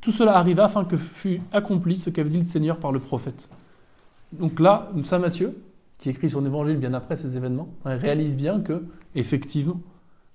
[0.00, 3.48] tout cela arriva afin que fût accompli ce qu'avait dit le Seigneur par le prophète.
[4.32, 5.56] Donc là, Saint Matthieu,
[5.98, 8.84] qui écrit son évangile bien après ces événements, réalise bien que,
[9.14, 9.80] effectivement,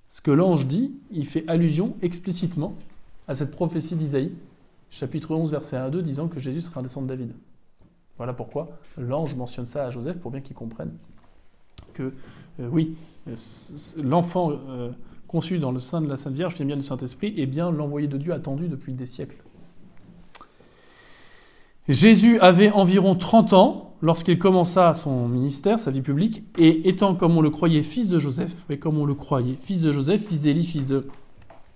[0.08, 2.76] ce que l'ange dit, il fait allusion explicitement
[3.28, 4.34] à cette prophétie d'Isaïe,
[4.92, 7.34] chapitre 11, verset 1 à 2, disant que Jésus sera un descendant de David.
[8.18, 10.92] Voilà pourquoi l'ange mentionne ça à Joseph pour bien qu'il comprenne
[11.96, 12.14] que
[12.60, 12.96] euh, oui,
[13.98, 14.92] l'enfant euh,
[15.28, 18.08] conçu dans le sein de la Sainte Vierge, vient bien du Saint-Esprit, est bien l'envoyé
[18.08, 19.38] de Dieu attendu depuis des siècles.
[21.88, 27.38] Jésus avait environ 30 ans lorsqu'il commença son ministère, sa vie publique, et étant comme
[27.38, 30.66] on le croyait fils de Joseph, comme on le croyait, fils de Joseph, fils d'Élie,
[30.66, 31.08] fils de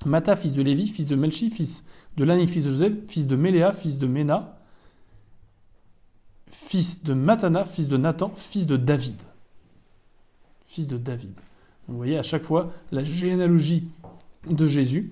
[0.05, 1.83] Mata, fils de Lévi, fils de Melchi, fils
[2.17, 4.57] de Lani, fils de Joseph, fils de Méléa, fils de Ména,
[6.51, 9.21] fils de Matana, fils de Nathan, fils de David.
[10.67, 11.31] Fils de David.
[11.87, 13.87] vous voyez à chaque fois la généalogie
[14.49, 15.11] de Jésus,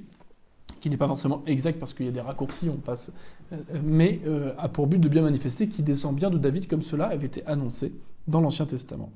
[0.80, 3.37] qui n'est pas forcément exacte parce qu'il y a des raccourcis, on passe, euh,
[3.84, 7.08] mais euh, a pour but de bien manifester qu'il descend bien de David comme cela
[7.08, 7.94] avait été annoncé
[8.28, 9.12] dans l'Ancien Testament.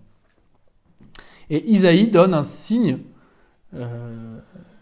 [1.49, 2.99] Et Isaïe donne un signe
[3.73, 4.39] euh,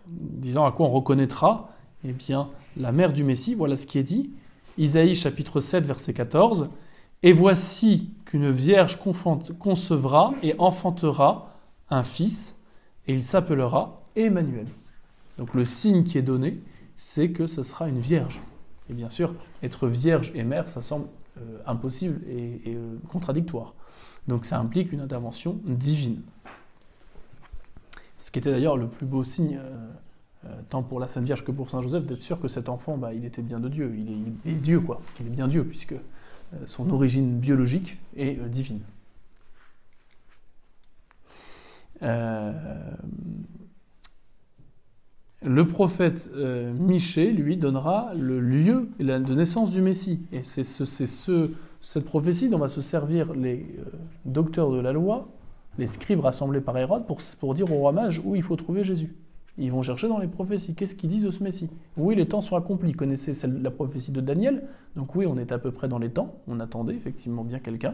[0.08, 1.72] disant à quoi on reconnaîtra
[2.04, 3.56] eh bien, la mère du Messie.
[3.56, 4.32] Voilà ce qui est dit.
[4.78, 6.70] Isaïe chapitre 7 verset 14.
[7.22, 8.98] Et voici qu'une vierge
[9.60, 11.58] concevra et enfantera
[11.90, 12.58] un fils,
[13.08, 14.68] et il s'appellera Emmanuel.
[15.38, 16.60] Donc le signe qui est donné,
[16.96, 18.42] c'est que ce sera une vierge.
[18.90, 23.74] Et bien sûr, être vierge et mère, ça semble euh, impossible et, euh, contradictoire.
[24.28, 26.22] Donc ça implique une intervention divine.
[28.18, 29.60] Ce qui était d'ailleurs le plus beau signe,
[30.46, 32.98] euh, tant pour la Sainte Vierge que pour Saint Joseph, d'être sûr que cet enfant,
[32.98, 33.96] bah, il était bien de Dieu.
[33.98, 35.02] Il est, Dieu, quoi.
[35.20, 35.96] Il est bien Dieu, puisque
[36.66, 38.82] son origine biologique est divine.
[42.02, 42.54] Euh,
[45.42, 46.30] le prophète
[46.80, 50.20] Michée, lui, donnera le lieu de naissance du Messie.
[50.32, 53.66] Et c'est ce, cette prophétie dont va se servir les
[54.26, 55.30] docteurs de la loi,
[55.78, 57.06] les scribes rassemblés par Hérode,
[57.40, 59.16] pour, dire au roi mage où il faut trouver Jésus.
[59.58, 60.74] Ils vont chercher dans les prophéties.
[60.74, 61.70] Qu'est-ce qu'ils disent de ce Messie?
[61.98, 62.94] Oui, les temps sont accomplis.
[62.94, 64.64] Connaissez la prophétie de Daniel?
[64.96, 66.36] Donc oui, on est à peu près dans les temps.
[66.48, 67.94] On attendait effectivement bien quelqu'un.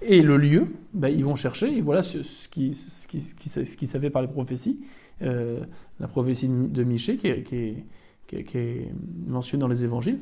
[0.00, 1.76] Et le lieu, ben, ils vont chercher.
[1.76, 4.80] Et voilà ce, ce, qui, ce, qui, par les prophéties.
[5.22, 5.60] Euh,
[6.00, 8.88] la prophétie de Michée qui est,
[9.26, 10.20] mentionnée dans les évangiles.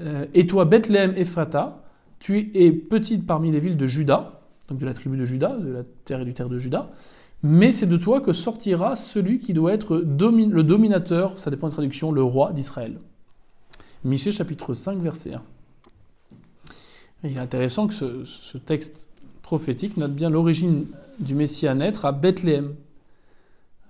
[0.00, 1.82] Euh, et toi, Bethléem Ephrata,
[2.18, 5.70] tu es petite parmi les villes de Juda, donc de la tribu de Juda, de
[5.70, 6.90] la terre et du terre de Juda
[7.42, 11.72] mais c'est de toi que sortira celui qui doit être le dominateur, ça dépend de
[11.72, 12.98] la traduction, le roi d'Israël.
[14.04, 15.42] Michée chapitre 5 verset 1.
[17.24, 19.08] il est intéressant que ce, texte
[19.42, 20.86] prophétique note bien l'origine
[21.20, 22.74] du Messie à naître à Bethléem.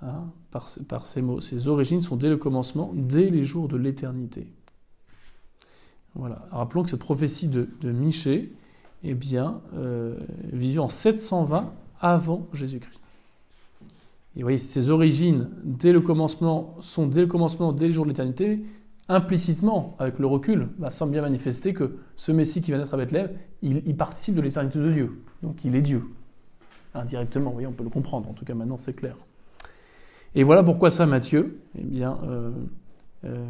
[0.02, 1.40] Hein, par, ces mots.
[1.40, 4.46] Ses origines sont dès le commencement, dès les jours de l'éternité.
[6.14, 6.46] Voilà.
[6.50, 8.52] Rappelons que cette prophétie de, Michée,
[9.04, 10.18] eh bien, euh,
[10.52, 13.00] vivait en 720 avant Jésus-Christ.
[14.34, 18.04] Et vous voyez, ses origines dès le commencement sont dès le commencement, dès les jours
[18.04, 18.62] de l'éternité,
[19.08, 22.98] implicitement, avec le recul, bah, semble bien manifester que ce Messie qui va naître à
[22.98, 23.30] Bethléem,
[23.62, 25.22] il, participe de l'éternité de Dieu.
[25.42, 26.04] Donc il est Dieu.
[26.94, 28.28] Indirectement, vous voyez, on peut le comprendre.
[28.28, 29.16] En tout cas, maintenant, c'est clair.
[30.36, 32.50] Et voilà pourquoi ça, Matthieu, eh bien, euh,
[33.24, 33.42] euh,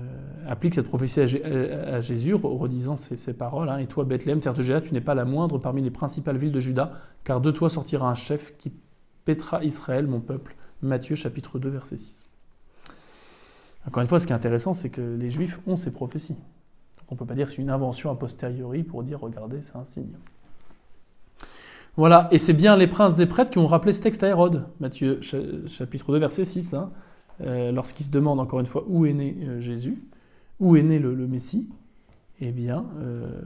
[0.47, 3.69] applique cette prophétie à, Jésus, redisant ces, paroles.
[3.69, 3.79] Hein.
[3.79, 6.53] et toi, Bethléem, terre de Juda, tu n'es pas la moindre parmi les principales villes
[6.53, 6.93] de Juda,
[7.25, 8.73] car de toi sortira un chef qui
[9.25, 10.55] pètera Israël, mon peuple.
[10.81, 12.25] Matthieu chapitre 2, verset 6.
[13.89, 16.37] Encore une fois, ce qui est intéressant, c'est que les Juifs ont ces prophéties.
[17.09, 19.77] On ne peut pas dire que c'est une invention a posteriori pour dire, regardez, c'est
[19.77, 20.17] un signe.
[21.97, 24.67] Voilà, et c'est bien les princes des prêtres qui ont rappelé ce texte à Hérode,
[24.81, 26.93] Matthieu chapitre 2, verset 6, hein,
[27.41, 30.03] euh, lorsqu'il se demande encore une fois où est né euh, Jésus,
[30.61, 31.71] où est né le, Messie,
[32.43, 33.41] eh bien, euh,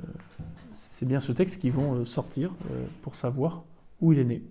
[0.72, 2.52] c'est bien ce texte qui vont sortir
[3.02, 3.62] pour savoir
[4.00, 4.42] où il est né.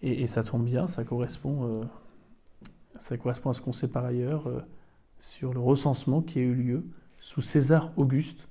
[0.00, 1.82] Et, ça tombe bien, ça correspond
[2.94, 3.08] à
[3.54, 4.48] ce qu'on sait par ailleurs
[5.18, 6.84] sur le recensement qui a eu lieu
[7.20, 8.46] sous César Auguste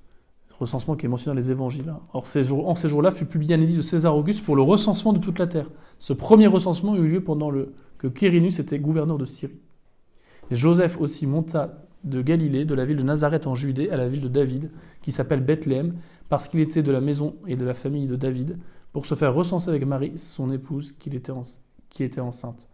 [0.58, 1.94] recensement qui est mentionné dans les évangiles.
[2.12, 4.62] Or, ces jours, en ces jours-là fut publié un édit de César Auguste pour le
[4.62, 5.70] recensement de toute la terre.
[5.98, 9.60] Ce premier recensement eut lieu pendant le, que Quirinus était gouverneur de Syrie.
[10.50, 14.20] Joseph aussi monta de Galilée, de la ville de Nazareth en Judée, à la ville
[14.20, 14.70] de David,
[15.02, 15.94] qui s'appelle Bethléem,
[16.28, 18.58] parce qu'il était de la maison et de la famille de David,
[18.92, 21.32] pour se faire recenser avec Marie, son épouse, qui était,
[21.90, 22.68] qui était enceinte.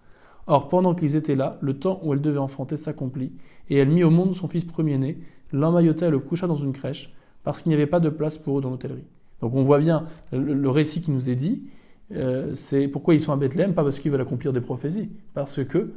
[0.47, 3.33] Or, pendant qu'ils étaient là, le temps où elle devait enfanter s'accomplit,
[3.69, 5.19] et elle mit au monde son fils premier-né,
[5.53, 7.15] l'emmaillota et le coucha dans une crèche,
[7.45, 9.05] parce qu'il n'y avait pas de place pour eux dans l'hôtellerie.
[9.41, 11.65] Donc on voit bien le, récit qui nous est dit,
[12.13, 15.63] euh, c'est pourquoi ils sont à Bethléem, pas parce qu'ils veulent accomplir des prophéties, parce
[15.63, 15.93] que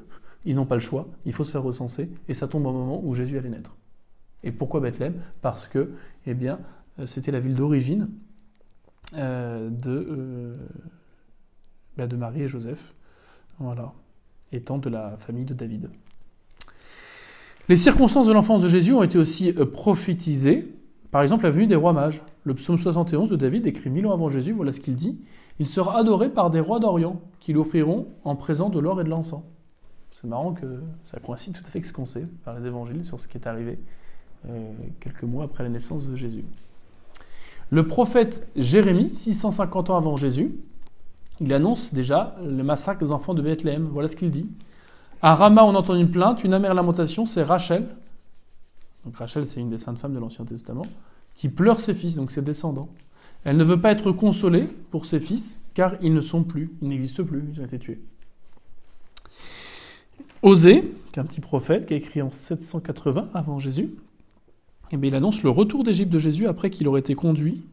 [0.46, 3.02] ils n'ont pas le choix, il faut se faire recenser, et ça tombe au moment
[3.04, 3.76] où Jésus allait naître.
[4.44, 5.14] Et pourquoi Bethléem?
[5.42, 5.92] Parce que,
[6.26, 6.60] eh bien,
[7.00, 8.10] euh, c'était la ville d'origine
[9.16, 10.56] euh, de,
[11.98, 12.94] bah, de Marie et Joseph,
[13.60, 13.94] voilà,
[14.52, 15.90] étant de la famille de David.
[17.70, 20.74] Les circonstances de l'enfance de Jésus ont été aussi prophétisées
[21.12, 22.22] par exemple, la venue des rois mages.
[22.44, 25.20] Le psaume 71 de David, écrit mille ans avant Jésus, voilà ce qu'il dit.
[25.60, 29.10] Il sera adoré par des rois d'Orient, qui l'offriront en présent de l'or et de
[29.10, 29.42] l'encens.
[30.12, 33.06] C'est marrant que ça coïncide tout à fait avec ce qu'on sait par les évangiles
[33.06, 33.80] sur ce qui est arrivé
[34.50, 36.44] euh, quelques mois après la naissance de Jésus.
[37.70, 40.56] Le prophète Jérémie, 650 ans avant Jésus,
[41.40, 43.88] il annonce déjà le massacre des enfants de Bethléem.
[43.92, 44.50] Voilà ce qu'il dit.
[45.22, 47.88] À Rama, on entend une plainte, une amère lamentation, c'est Rachel,
[49.08, 50.86] donc Rachel, c'est une des saintes femmes de l'Ancien Testament,
[51.34, 52.90] qui pleure ses fils, donc ses descendants.
[53.46, 56.90] Elle ne veut pas être consolée pour ses fils, car ils ne sont plus, ils
[56.90, 58.02] n'existent plus, ils ont été tués.
[60.42, 63.92] Osée, qui est un petit prophète, qui a écrit en 780 avant Jésus,
[64.92, 67.64] eh il annonce le retour d'Égypte de Jésus après qu'il aurait été conduit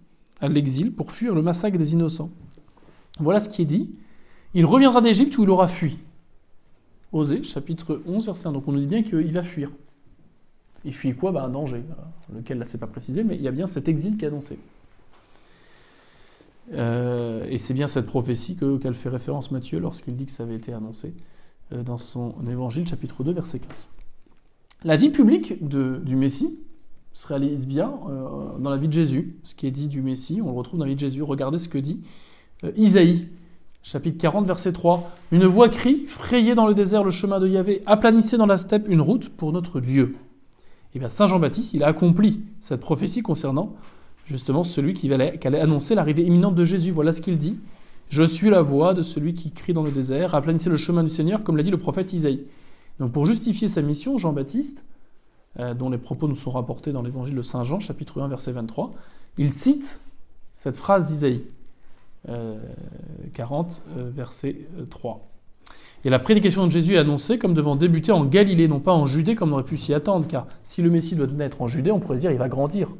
[0.40, 2.31] à l'exil pour fuir le massacre des innocents.
[3.18, 3.90] Voilà ce qui est dit.
[4.55, 5.99] Il reviendra d'Égypte où il aura fui.
[7.11, 8.53] Osée, chapitre 11, verset 1.
[8.53, 9.73] Donc on nous dit bien qu'il va fuir.
[10.85, 11.83] Il fuit quoi bah, Un danger,
[12.35, 14.59] lequel là c'est pas précisé, mais il y a bien cet exil qui est annoncé.
[16.73, 20.55] Euh, et c'est bien cette prophétie qu'elle fait référence Matthieu lorsqu'il dit que ça avait
[20.55, 21.12] été annoncé
[21.73, 23.88] euh, dans son évangile chapitre 2 verset 15.
[24.83, 26.59] La vie publique du Messie
[27.12, 29.37] se réalise bien euh, dans la vie de Jésus.
[29.44, 31.23] Ce qui est dit du Messie, on le retrouve dans la vie de Jésus.
[31.23, 32.01] Regardez ce que dit
[32.77, 33.29] Isaïe,
[33.83, 35.11] chapitre 40 verset 3.
[35.33, 38.88] Une voix crie, frayez dans le désert le chemin de Yahvé, aplanissez dans la steppe
[38.88, 40.16] une route pour notre Dieu.
[40.94, 43.74] Eh Saint Jean-Baptiste, il a accompli cette prophétie concernant
[44.26, 46.92] justement celui qui allait, annoncer l'arrivée imminente de Jésus.
[46.92, 47.59] Voilà ce qu'il dit.
[48.09, 51.11] Je suis la voix de celui qui crie dans le désert, aplanissez le chemin du
[51.11, 52.44] Seigneur, comme l'a dit le prophète Isaïe.
[53.00, 54.85] Donc pour justifier sa mission, Jean-Baptiste,
[55.59, 58.52] euh, dont les propos nous sont rapportés dans l'évangile de Saint Jean, chapitre 1, verset
[58.52, 58.92] 23,
[59.38, 60.00] il cite
[60.52, 61.44] cette phrase d'Isaïe,
[63.33, 64.57] 40, euh, euh, verset
[64.90, 65.28] 3.
[66.05, 69.07] Et la prédication de Jésus est annoncée comme devant débuter en Galilée, non pas en
[69.07, 71.90] Judée comme on aurait pu s'y attendre, car si le Messie doit naître en Judée,
[71.90, 72.90] on pourrait dire il va grandir.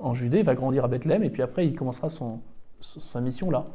[0.00, 2.40] En Judée, il va grandir à Bethléem, et puis après il commencera son,
[2.80, 3.66] sa mission là.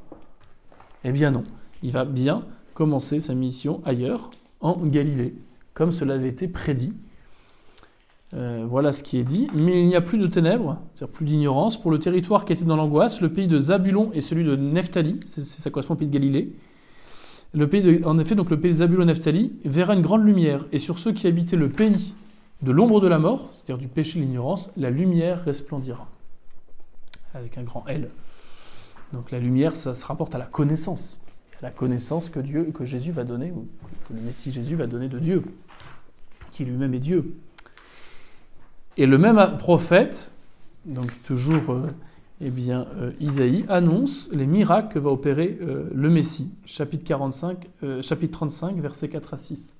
[1.05, 1.43] Eh bien non,
[1.81, 2.43] il va bien
[2.73, 5.35] commencer sa mission ailleurs, en Galilée,
[5.73, 6.93] comme cela avait été prédit.
[8.33, 9.47] Euh, voilà ce qui est dit.
[9.53, 12.65] Mais il n'y a plus de ténèbres, c'est-à-dire plus d'ignorance, pour le territoire qui était
[12.65, 16.13] dans l'angoisse, le pays de Zabulon et celui de Nephtali, ça correspond au pays de
[16.13, 16.53] Galilée,
[17.55, 20.77] Le pays en effet, donc le pays de Zabulon Naphtali verra une grande lumière, et
[20.77, 22.13] sur ceux qui habitaient le pays
[22.61, 26.09] de l'ombre de la mort, c'est-à-dire du péché et de l'ignorance, la lumière resplendira.
[27.33, 28.09] Avec un grand L.
[29.13, 31.17] Donc la lumière, ça se rapporte à la connaissance.
[31.61, 33.69] À la connaissance que Dieu, que Jésus va donner, ou
[34.09, 35.41] que le Messie Jésus va donner de Dieu,
[36.51, 37.37] qui lui-même est Dieu.
[38.97, 40.33] Et le même prophète,
[40.85, 41.87] donc toujours euh,
[42.41, 47.69] eh bien, euh, Isaïe, annonce les miracles que va opérer euh, le Messie, chapitre, 45,
[47.83, 49.77] euh, 35, versets 4 à 6.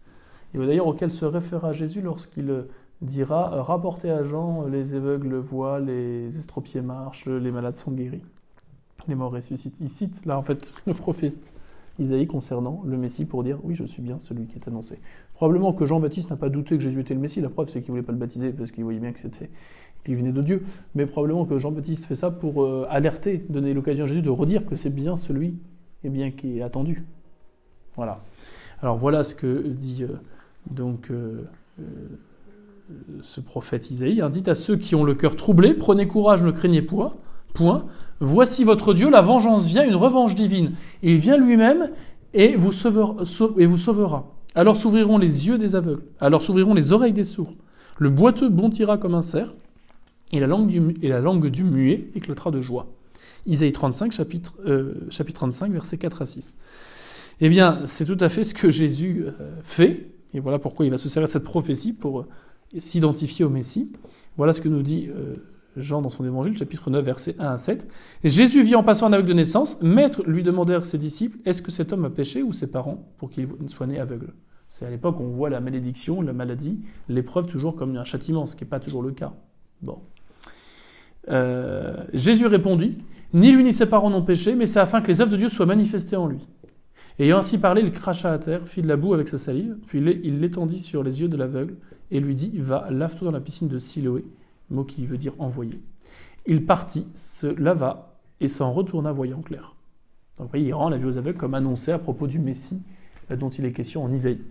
[0.53, 2.65] Et d'ailleurs auquel se référera Jésus lorsqu'il
[3.01, 8.23] dira Rapportez à Jean, les aveugles voient, les estropiés marchent, les malades sont guéris,
[9.09, 9.81] les morts ressuscitent.
[9.81, 11.51] Il cite là en fait le prophète
[11.99, 14.99] Isaïe concernant le Messie pour dire Oui, je suis bien celui qui est annoncé.
[15.33, 17.93] Probablement que Jean-Baptiste n'a pas douté que Jésus était le Messie, la preuve c'est qu'il
[17.93, 19.49] ne voulait pas le baptiser parce qu'il voyait bien que c'était
[20.05, 20.63] qu'il venait de Dieu.
[20.93, 24.65] Mais probablement que Jean-Baptiste fait ça pour euh, alerter, donner l'occasion à Jésus de redire
[24.65, 25.55] que c'est bien celui
[26.03, 27.03] eh bien, qui est attendu.
[27.95, 28.23] Voilà.
[28.81, 30.17] Alors voilà ce que dit euh,
[30.69, 31.43] donc euh,
[33.21, 34.21] ce prophète Isaïe.
[34.21, 34.29] hein.
[34.29, 37.15] Dites à ceux qui ont le cœur troublé, prenez courage, ne craignez point.
[37.53, 37.85] Point.
[38.19, 40.73] Voici votre Dieu, la vengeance vient, une revanche divine.
[41.01, 41.89] Il vient lui-même
[42.33, 44.35] et et vous sauvera.
[44.55, 47.53] Alors s'ouvriront les yeux des aveugles, alors s'ouvriront les oreilles des sourds.
[47.97, 49.53] Le boiteux bontira comme un cerf,
[50.35, 52.87] et la langue du, et la langue du muet éclatera de joie.
[53.45, 56.55] Isaïe 35, chapitre, euh, chapitre 35, versets 4 à 6.
[57.41, 60.91] Eh bien, c'est tout à fait ce que Jésus euh, fait, et voilà pourquoi il
[60.91, 62.25] va se servir de cette prophétie pour euh,
[62.77, 63.91] s'identifier au Messie.
[64.37, 65.35] Voilà ce que nous dit euh,
[65.77, 67.87] Jean dans son évangile, chapitre 9, versets 1 à 7.
[68.23, 69.81] Jésus vit en passant en aveugle de naissance.
[69.81, 73.29] Maître lui demandèrent ses disciples Est-ce que cet homme a péché ou ses parents pour
[73.29, 74.33] qu'il soit né aveugle?
[74.67, 78.45] C'est à l'époque où on voit la malédiction, la maladie, l'épreuve toujours comme un châtiment,
[78.45, 79.33] ce qui n'est pas toujours le cas.
[79.81, 79.99] Bon.
[81.29, 82.97] Euh, Jésus répondit
[83.33, 85.49] Ni lui ni ses parents n'ont péché, mais c'est afin que les œuvres de Dieu
[85.49, 86.47] soient manifestées en lui.
[87.17, 89.99] Ayant ainsi parlé, il cracha à terre, fit de la boue avec sa salive, puis
[89.99, 91.75] il l'étendit sur les yeux de l'aveugle
[92.11, 94.25] et lui dit Va, lave-toi dans la piscine de Siloé,
[94.69, 95.81] mot qui veut dire envoyé.
[96.45, 99.75] Il partit, se lava et s'en retourna voyant clair.
[100.37, 102.81] Donc, vous voyez, il rend la vue aux aveugles comme annoncé à propos du Messie
[103.31, 104.41] euh, dont il est question en Isaïe.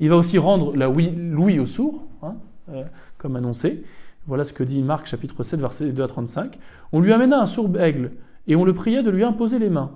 [0.00, 2.36] Il va aussi rendre la l'ouïe aux sourds, hein,
[2.70, 2.82] euh,
[3.18, 3.84] comme annoncé.
[4.26, 6.58] Voilà ce que dit Marc chapitre 7, versets 2 à 35.
[6.92, 8.12] On lui amena un sourd aigle,
[8.46, 9.92] et on le pria de lui imposer les mains.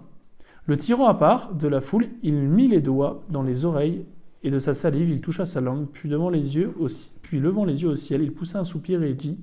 [0.66, 4.04] Le tirant à part de la foule, il mit les doigts dans les oreilles,
[4.42, 8.32] et de sa salive, il toucha sa langue, puis, levant les yeux au ciel, il
[8.32, 9.38] poussa un soupir et dit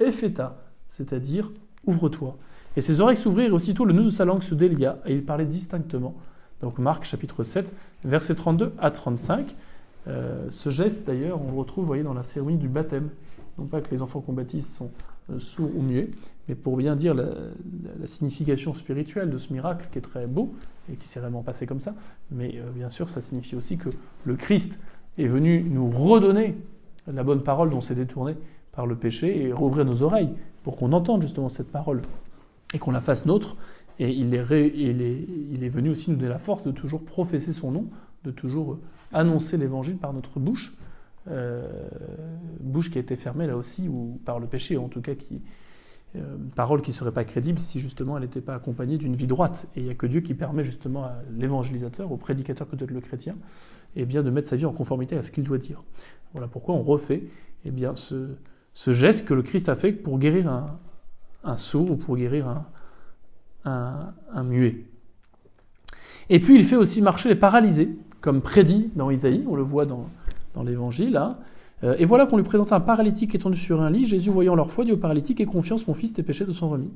[0.00, 1.52] Epheta, c'est-à-dire
[1.86, 2.36] ouvre-toi.
[2.76, 5.44] Et ses oreilles s'ouvrirent, aussitôt le nœud de sa langue se délia, et il parlait
[5.44, 6.14] distinctement.
[6.62, 7.74] Donc Marc chapitre 7,
[8.04, 9.54] versets 32 à 35.
[10.08, 13.10] Euh, ce geste, d'ailleurs, on le retrouve voyez, dans la cérémonie du baptême.
[13.60, 14.90] Non pas que les enfants qu'on baptise sont
[15.30, 16.08] euh, sourds ou muets,
[16.48, 17.26] mais pour bien dire la,
[18.06, 20.54] signification spirituelle de ce miracle qui est très beau
[20.90, 21.94] et qui s'est réellement passé comme ça.
[22.30, 23.90] Mais euh, bien sûr, ça signifie aussi que
[24.24, 24.78] le Christ
[25.18, 26.56] est venu nous redonner
[27.06, 28.34] la bonne parole dont s'est détourné
[28.72, 30.30] par le péché et rouvrir nos oreilles
[30.62, 32.00] pour qu'on entende justement cette parole
[32.72, 33.56] et qu'on la fasse nôtre.
[33.98, 37.04] Et il est, il est- il est venu aussi nous donner la force de toujours
[37.04, 37.84] professer son nom,
[38.24, 38.80] de toujours euh,
[39.12, 40.72] annoncer l'évangile par notre bouche,
[41.28, 41.68] euh,
[42.60, 45.42] bouche qui a été fermée là aussi, ou par le péché en tout cas, qui,
[46.16, 49.26] euh, parole qui ne serait pas crédible si justement elle n'était pas accompagnée d'une vie
[49.26, 49.68] droite.
[49.76, 52.86] Et il n'y a que Dieu qui permet justement à l'évangélisateur, au prédicateur que doit
[52.86, 53.36] être le chrétien,
[53.96, 55.82] eh bien, de mettre sa vie en conformité à ce qu'il doit dire.
[56.32, 57.24] Voilà pourquoi on refait
[57.64, 58.30] eh bien, ce,
[58.74, 60.48] ce geste que le Christ a fait pour guérir
[61.44, 62.48] un, sourd ou pour guérir
[63.64, 64.84] un, un muet.
[66.30, 69.86] Et puis il fait aussi marcher les paralysés, comme prédit dans Isaïe, on le voit
[69.86, 70.08] dans,
[70.60, 71.16] dans l'évangile.
[71.16, 71.38] hein.
[71.82, 74.04] Euh, et voilà qu'on lui présenta un paralytique étendu sur un lit.
[74.04, 76.68] Jésus, voyant leur foi, dit au paralytique Aie confiance, mon fils, tes péchés te sont
[76.68, 76.92] remis.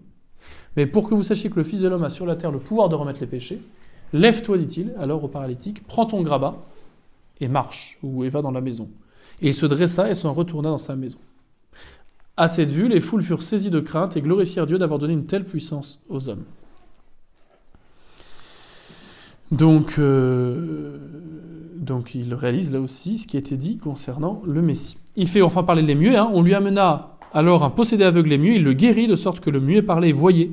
[0.77, 2.59] Mais pour que vous sachiez que le Fils de l'homme a sur la terre le
[2.59, 3.63] pouvoir de remettre les péchés,
[4.13, 6.57] lève-toi, dit-il, alors au paralytique, prends ton grabat
[7.41, 8.91] et marche, ou et va dans la maison.
[9.41, 11.19] Et il se dressa et s'en retourna dans sa maison.
[12.37, 15.25] À cette vue, les foules furent saisies de crainte et glorifièrent Dieu d'avoir donné une
[15.25, 16.45] telle puissance aux hommes.
[19.51, 20.99] Donc, euh,
[21.85, 24.97] donc il réalise là aussi ce qui a été dit concernant le Messie.
[25.17, 26.17] Il fait enfin parler les muets.
[26.17, 26.29] hein.
[26.33, 28.57] On lui amena alors un possédé aveugle et muet.
[28.57, 30.51] Il le guérit de sorte que le muet parlait et voyait.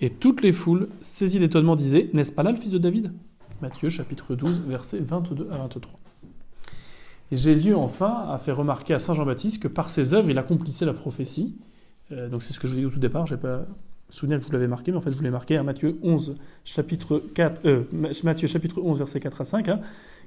[0.00, 3.12] Et toutes les foules, saisies d'étonnement, disaient N'est-ce pas là le fils de David?
[3.60, 5.98] Matthieu chapitre 12, versets 22 à 23.
[7.32, 10.86] Et Jésus, enfin, a fait remarquer à Saint Jean-Baptiste que par ses œuvres, il accomplissait
[10.86, 11.56] la prophétie.
[12.12, 13.66] Euh, donc c'est ce que je vous ai dit au tout départ, je n'ai pas
[14.08, 16.36] souvenir que vous l'avais marqué, mais en fait je vous l'ai marqué à Matthieu 11,
[16.64, 17.82] chapitre 4, euh,
[18.24, 19.68] Matthieu chapitre 11, versets 4 à 5.
[19.68, 19.80] hein.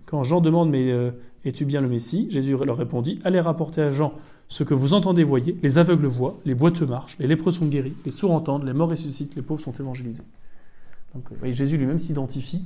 [0.05, 1.11] Quand Jean demande Mais euh,
[1.45, 2.27] es-tu bien le Messie?
[2.29, 4.13] Jésus leur répondit Allez rapporter à Jean
[4.47, 7.93] ce que vous entendez, voyez, les aveugles voient, les boiteux marchent, les lépreux sont guéris,
[8.03, 10.23] les sourds entendent, les morts ressuscitent, les pauvres sont évangélisés.
[11.15, 12.61] Donc euh, Jésus lui-même s'identifie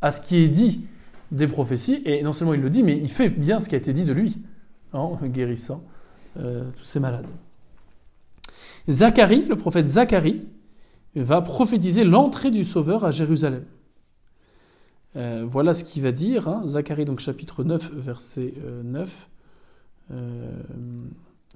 [0.00, 0.82] à ce qui est dit
[1.32, 3.78] des prophéties, et non seulement il le dit, mais il fait bien ce qui a
[3.78, 4.36] été dit de lui,
[4.92, 5.82] en guérissant
[6.38, 7.26] euh, tous ces malades.
[8.88, 10.42] Zacharie, le prophète Zacharie,
[11.16, 13.64] va prophétiser l'entrée du Sauveur à Jérusalem.
[15.16, 16.62] Euh, voilà ce qu'il va dire, hein.
[16.66, 18.54] Zacharie, donc chapitre 9, verset
[18.84, 19.28] 9.
[20.12, 20.50] Euh,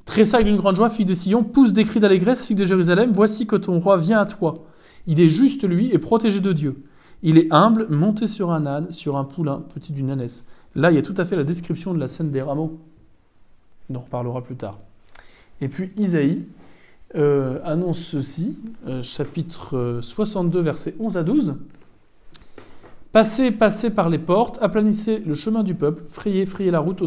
[0.05, 3.47] Tressaille d'une grande joie, fille de Sion, pousse des cris d'allégresse, fille de Jérusalem, voici
[3.47, 4.65] que ton roi vient à toi.
[5.07, 6.83] Il est juste, lui, et protégé de Dieu.
[7.23, 10.45] Il est humble, monté sur un âne, sur un poulain, petit d'une ânesse.
[10.75, 12.79] Là, il y a tout à fait la description de la scène des rameaux.
[13.91, 14.79] On en reparlera plus tard.
[15.61, 16.45] Et puis Isaïe
[17.17, 21.55] euh, annonce ceci, euh, chapitre 62, versets 11 à 12.
[23.13, 27.01] Passez, passez par les portes, aplanissez le chemin du peuple, frayez, frayez la route,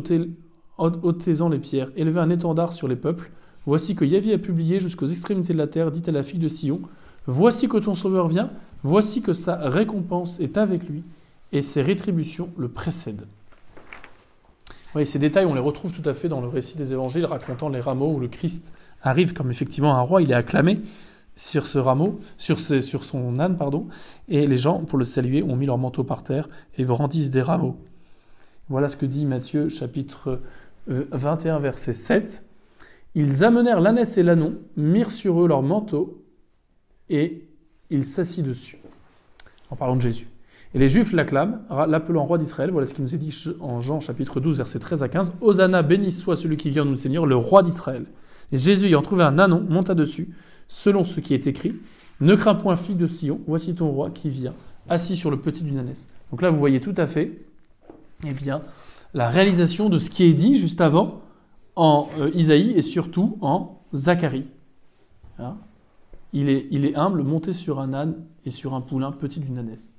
[0.77, 3.29] ôtez-en les pierres, élevez un étendard sur les peuples.
[3.67, 6.47] Voici que Yavi a publié jusqu'aux extrémités de la terre, dit à la fille de
[6.47, 6.81] Sion,
[7.27, 8.49] Voici que ton sauveur vient,
[8.81, 11.03] voici que sa récompense est avec lui,
[11.51, 13.27] et ses rétributions le précèdent.
[14.95, 17.69] Oui, ces détails, on les retrouve tout à fait dans le récit des évangiles racontant
[17.69, 18.73] les rameaux où le Christ
[19.03, 20.81] arrive comme effectivement un roi, il est acclamé
[21.35, 23.87] sur ce rameau, sur, sur son âne, pardon,
[24.27, 27.41] et les gens, pour le saluer, ont mis leur manteau par terre et brandissent des
[27.41, 27.77] rameaux.
[28.69, 30.39] Voilà ce que dit Matthieu chapitre
[30.87, 32.45] 21 verset 7.
[33.15, 36.23] Ils amenèrent l'ânesse et l'ânon, mirent sur eux leur manteau
[37.09, 37.45] et
[37.89, 38.77] ils s'assit dessus.
[39.69, 40.27] En parlant de Jésus.
[40.73, 42.71] Et les Juifs l'acclament, l'appelant roi d'Israël.
[42.71, 45.33] Voilà ce qui nous est dit en Jean chapitre 12, versets 13 à 15.
[45.41, 48.05] Hosanna, béni soit celui qui vient, nous Seigneur, le roi d'Israël.
[48.53, 50.29] Et Jésus, ayant trouvé un anon, monta dessus,
[50.71, 51.75] selon ce qui est écrit.
[52.21, 54.53] Ne crains point, fille de Sion, voici ton roi qui vient,
[54.87, 56.07] assis sur le petit d'une ânesse.
[56.31, 57.45] Donc là, vous voyez tout à fait,
[58.25, 58.61] eh bien,
[59.13, 61.23] la réalisation de ce qui est dit juste avant
[61.75, 64.45] en euh, Isaïe et surtout en Zacharie.
[65.39, 65.57] Hein?
[66.31, 68.15] Il, est, humble, monté sur un âne
[68.45, 69.93] et sur un poulain petit d'une ânesse.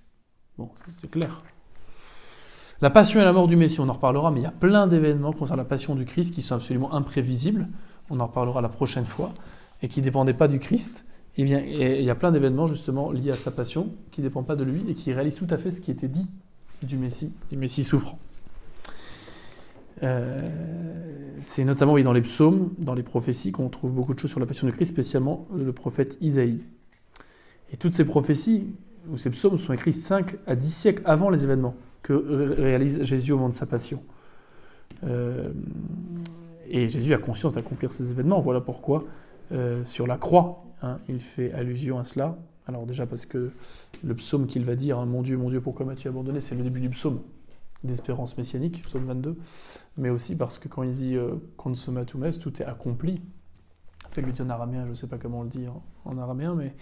[0.57, 1.43] Bon, c'est clair.
[2.81, 4.87] La passion et la mort du Messie, on en reparlera, mais il y a plein
[4.87, 7.69] d'événements concernant la passion du Christ qui sont absolument imprévisibles.
[8.09, 9.35] On en reparlera la prochaine fois
[9.83, 11.05] et qui ne dépendaient pas du Christ.
[11.37, 14.47] Eh bien, il y a plein d'événements justement liés à sa passion qui ne dépendent
[14.47, 16.29] pas de lui et qui réalisent tout à fait ce qui était dit
[16.83, 18.19] du Messie, du Messie souffrant.
[20.03, 20.51] Euh,
[21.41, 24.41] c'est notamment oui, dans les psaumes, dans les prophéties, qu'on trouve beaucoup de choses sur
[24.41, 26.61] la passion de Christ, spécialement le prophète Isaïe.
[27.73, 28.67] Et toutes ces prophéties,
[29.11, 32.13] ou ces psaumes, sont écrits 5 à 10 siècles avant les événements que
[32.59, 34.03] réalise Jésus au moment de sa passion.
[35.05, 35.51] Euh,
[36.69, 38.41] et Jésus a conscience d'accomplir ces événements.
[38.41, 39.05] Voilà pourquoi,
[39.53, 42.39] euh, sur la croix, hein, il fait allusion à cela.
[42.67, 43.51] Alors déjà parce que
[44.03, 46.41] le psaume qu'il va dire, hein, Mon Dieu, mon Dieu, pourquoi m'as-tu abandonné?
[46.41, 47.21] C'est le début du psaume
[47.85, 49.37] d'espérance messianique, psaume 22.
[49.97, 53.21] Mais aussi parce que quand il dit euh, est, tout est accompli.
[54.11, 55.67] Fait, lui dit en araméen, je ne sais pas comment on le dit
[56.05, 56.75] en, araméen, mais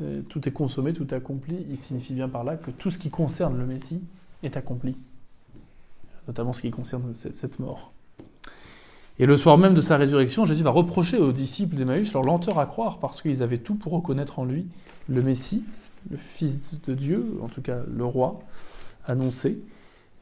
[0.00, 1.66] euh, tout est consommé, tout est accompli.
[1.70, 4.02] Il signifie bien par là que tout ce qui concerne le Messie
[4.42, 4.96] est accompli.
[6.28, 7.92] Notamment ce qui concerne cette mort.
[9.18, 12.58] Et le soir même de sa résurrection, Jésus va reprocher aux disciples d'Emmaüs leur lenteur
[12.58, 14.66] à croire parce qu'ils avaient tout pour reconnaître en lui
[15.08, 15.64] le Messie,
[16.10, 18.40] le Fils de Dieu, en tout cas le roi
[19.06, 19.58] annoncé.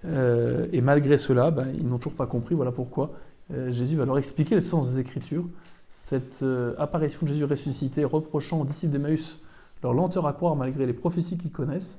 [0.05, 2.55] Euh, et malgré cela, ben, ils n'ont toujours pas compris.
[2.55, 3.11] Voilà pourquoi
[3.53, 5.47] euh, Jésus va leur expliquer le sens des Écritures.
[5.91, 9.41] Cette euh, apparition de Jésus ressuscité reprochant aux disciples d'Emmaüs
[9.83, 11.99] leur lenteur à croire malgré les prophéties qu'ils connaissent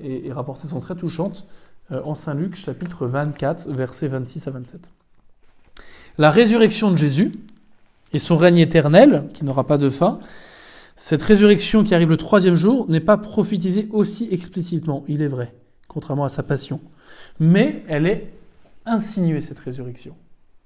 [0.00, 1.46] et, et rapportées sont très touchantes
[1.90, 4.92] en Saint Luc chapitre 24 versets 26 à 27
[6.18, 7.32] la résurrection de Jésus
[8.12, 10.18] et son règne éternel, qui n'aura pas de fin,
[10.96, 15.54] cette résurrection qui arrive le troisième jour n'est pas prophétisée aussi explicitement, il est vrai,
[15.86, 16.80] contrairement à sa passion.
[17.38, 18.32] Mais elle est
[18.84, 20.16] insinuée, cette résurrection.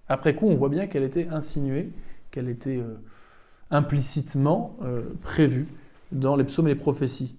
[0.08, 1.90] Après coup, on voit bien qu'elle était insinuée,
[2.30, 2.98] qu'elle était euh,
[3.70, 5.68] implicitement euh, prévue
[6.12, 7.34] dans les psaumes et les prophéties.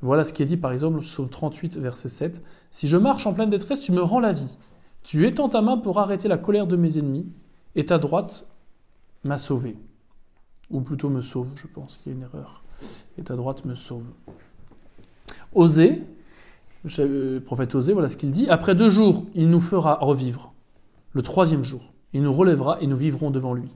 [0.00, 2.42] Voilà ce qui est dit par exemple psaume 38, verset 7.
[2.70, 4.56] Si je marche en pleine détresse, tu me rends la vie.
[5.02, 7.26] Tu étends ta main pour arrêter la colère de mes ennemis
[7.76, 8.46] et ta droite
[9.24, 9.76] m'a sauvé.
[10.70, 12.62] Ou plutôt me sauve, je pense, il y a une erreur.
[13.18, 14.06] Et ta droite me sauve.
[15.54, 16.02] Osée,
[16.84, 18.48] le prophète Osée, voilà ce qu'il dit.
[18.48, 20.52] Après deux jours, il nous fera revivre.
[21.12, 23.70] Le troisième jour, il nous relèvera et nous vivrons devant lui.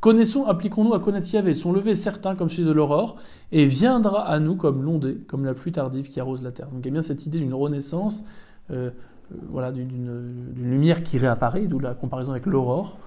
[0.00, 3.16] Connaissons, appliquons-nous à connaître Yahvé, son lever certain comme celui de l'aurore,
[3.52, 6.68] et viendra à nous comme l'ondée, comme la pluie tardive qui arrose la terre.
[6.68, 8.24] Donc il y a bien cette idée d'une renaissance,
[8.70, 8.90] euh,
[9.32, 12.98] euh, voilà, d'une lumière qui réapparaît, d'où la comparaison avec l'aurore.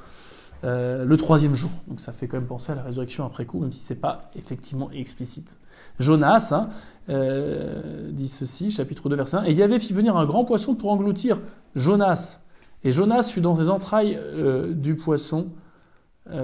[0.64, 1.72] Euh, le troisième jour.
[1.88, 4.00] Donc ça fait quand même penser à la résurrection après coup, même si ce n'est
[4.00, 5.58] pas effectivement explicite.
[6.00, 6.70] Jonas hein,
[7.10, 10.92] euh, dit ceci, chapitre 2, verset 1, Et Yahvé fit venir un grand poisson pour
[10.92, 11.42] engloutir
[11.76, 12.40] Jonas.
[12.86, 15.48] Et Jonas fut dans les entrailles euh, du poisson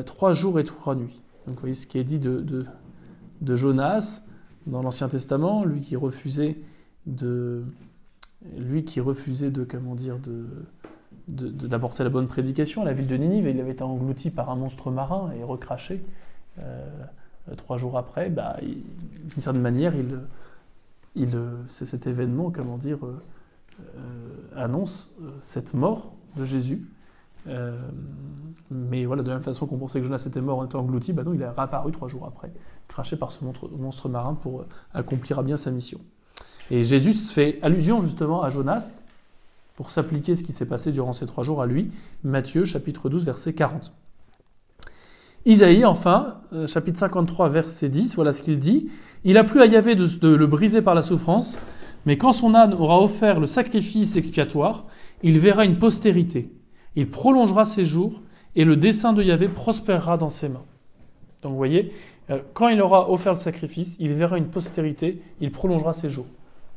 [0.06, 1.22] trois jours et trois nuits.
[1.48, 2.42] Donc vous voyez ce qui est dit de,
[3.40, 4.22] de, Jonas
[4.68, 6.58] dans l'Ancien Testament, lui qui refusait
[7.06, 7.64] de,
[8.58, 10.48] lui qui refusait de, comment dire, de,
[11.30, 14.56] d'apporter la bonne prédication à la ville de Ninive, il avait été englouti par un
[14.56, 16.04] monstre marin et recraché.
[16.60, 16.88] Euh,
[17.58, 19.94] trois jours après, bah, d'une certaine manière,
[21.16, 23.00] il, c'est cet événement, comment dire,
[24.56, 25.12] annonce
[25.42, 26.86] cette mort de Jésus.
[28.70, 31.12] mais voilà, de la même façon qu'on pensait que Jonas était mort en étant englouti,
[31.14, 32.52] bah non, il est réapparu trois jours après,
[32.88, 36.00] craché par ce monstre marin pour accomplir à bien sa mission.
[36.72, 39.02] Et Jésus fait allusion justement à Jonas
[39.80, 41.90] pour s'appliquer ce qui s'est passé durant ces trois jours à lui.
[42.26, 43.94] Matthieu chapitre 12 verset 40.
[45.46, 48.90] Isaïe enfin, euh, chapitre 53 verset 10, voilà ce qu'il dit.
[49.24, 51.58] Il a plu à Yahvé de, le briser par la souffrance,
[52.06, 54.86] mais quand son âne aura offert le sacrifice expiatoire,
[55.24, 56.52] il verra une postérité.
[56.98, 58.22] Il prolongera ses jours
[58.58, 60.66] et le dessein de Yahvé prospérera dans ses mains.
[61.42, 61.94] Donc vous voyez,
[62.32, 66.28] euh, quand il aura offert le sacrifice, il verra une postérité, il prolongera ses jours.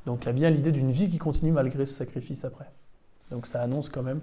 [0.07, 2.66] Donc il y a bien l'idée d'une vie qui continue malgré ce sacrifice après.
[3.33, 4.20] Donc ça annonce quand même,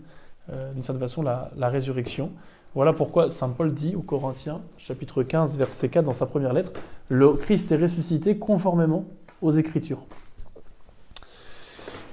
[0.51, 2.31] euh, d'une certaine façon, la, résurrection.
[2.75, 6.71] Voilà pourquoi Saint Paul dit aux Corinthiens, chapitre 15, verset 4, dans sa première lettre,
[7.09, 9.05] le Christ est ressuscité conformément
[9.41, 10.05] aux Écritures.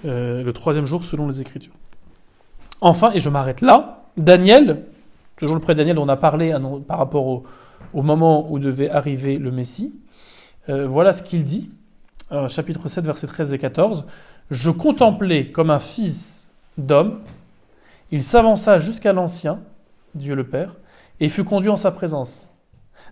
[0.06, 1.74] Euh, le troisième jour selon les Écritures.
[2.80, 4.84] Enfin, et je m'arrête là, Daniel,
[5.36, 6.56] toujours le prêtre Daniel dont on a parlé
[6.88, 9.94] par rapport au, moment où devait arriver le Messie,
[10.70, 11.70] euh, voilà ce qu'il dit
[12.48, 14.06] chapitre 7, versets 13 et 14,
[14.50, 16.45] Je contemplais comme un fils
[16.78, 17.20] d'homme,
[18.10, 19.60] il s'avança jusqu'à l'Ancien,
[20.14, 20.76] Dieu le Père,
[21.20, 22.48] et fut conduit en sa présence.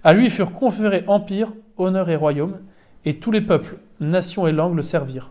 [0.02, 2.60] À lui furent conférés empire, honneur et royaume,
[3.04, 5.30] et tous les peuples, nations et langues le servirent.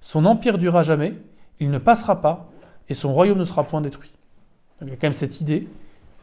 [0.00, 1.14] Son empire dura jamais,
[1.60, 2.50] il ne passera pas,
[2.88, 4.12] et son royaume ne sera point détruit.
[4.82, 5.68] il y a quand même cette idée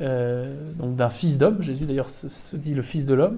[0.01, 3.37] euh, d'un fils d'homme, Jésus d'ailleurs se dit le fils de l'homme,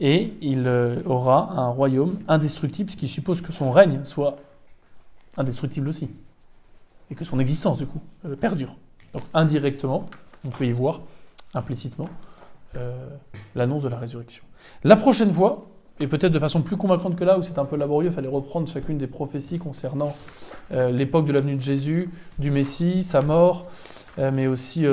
[0.00, 4.36] et il euh, aura un royaume indestructible, ce qui suppose que son règne soit
[5.36, 6.08] indestructible aussi,
[7.10, 8.76] et que son existence, du coup, euh, perdure.
[9.12, 10.08] Donc indirectement,
[10.44, 11.02] on peut y voir
[11.54, 12.08] implicitement
[12.76, 13.08] euh,
[13.54, 14.44] l'annonce de la résurrection.
[14.82, 15.66] La prochaine fois,
[16.00, 18.28] et peut-être de façon plus convaincante que là, où c'est un peu laborieux, il fallait
[18.28, 20.16] reprendre chacune des prophéties concernant
[20.70, 23.66] l'époque de la venue de Jésus, du Messie, sa mort,
[24.18, 24.86] mais aussi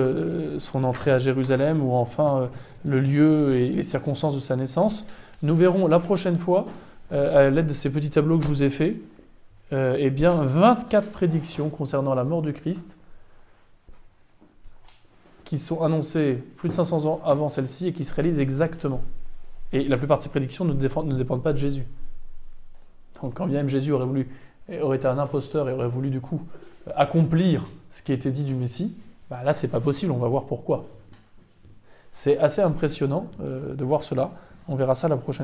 [0.60, 2.52] son entrée à Jérusalem, ou enfin
[2.86, 5.08] le lieu et les circonstances de sa naissance.
[5.44, 6.66] Nous verrons la prochaine fois,
[7.12, 8.96] euh, à l'aide de ces petits tableaux que je vous ai faits,
[9.74, 12.98] euh, eh bien 24 prédictions concernant la mort du Christ
[15.46, 19.02] qui sont annoncées plus de 500 ans avant celle-ci et qui se réalisent exactement.
[19.74, 21.86] Et la plupart de ces prédictions ne, dépendent pas de Jésus.
[23.22, 24.28] Donc quand bien même Jésus aurait voulu
[24.82, 26.42] aurait été un imposteur et aurait voulu du coup
[26.96, 28.96] accomplir ce qui était dit du Messie,
[29.30, 30.86] bah là c'est pas possible, on va voir pourquoi.
[32.14, 34.32] C'est assez impressionnant euh, de voir cela.
[34.68, 35.40] On verra ça la prochaine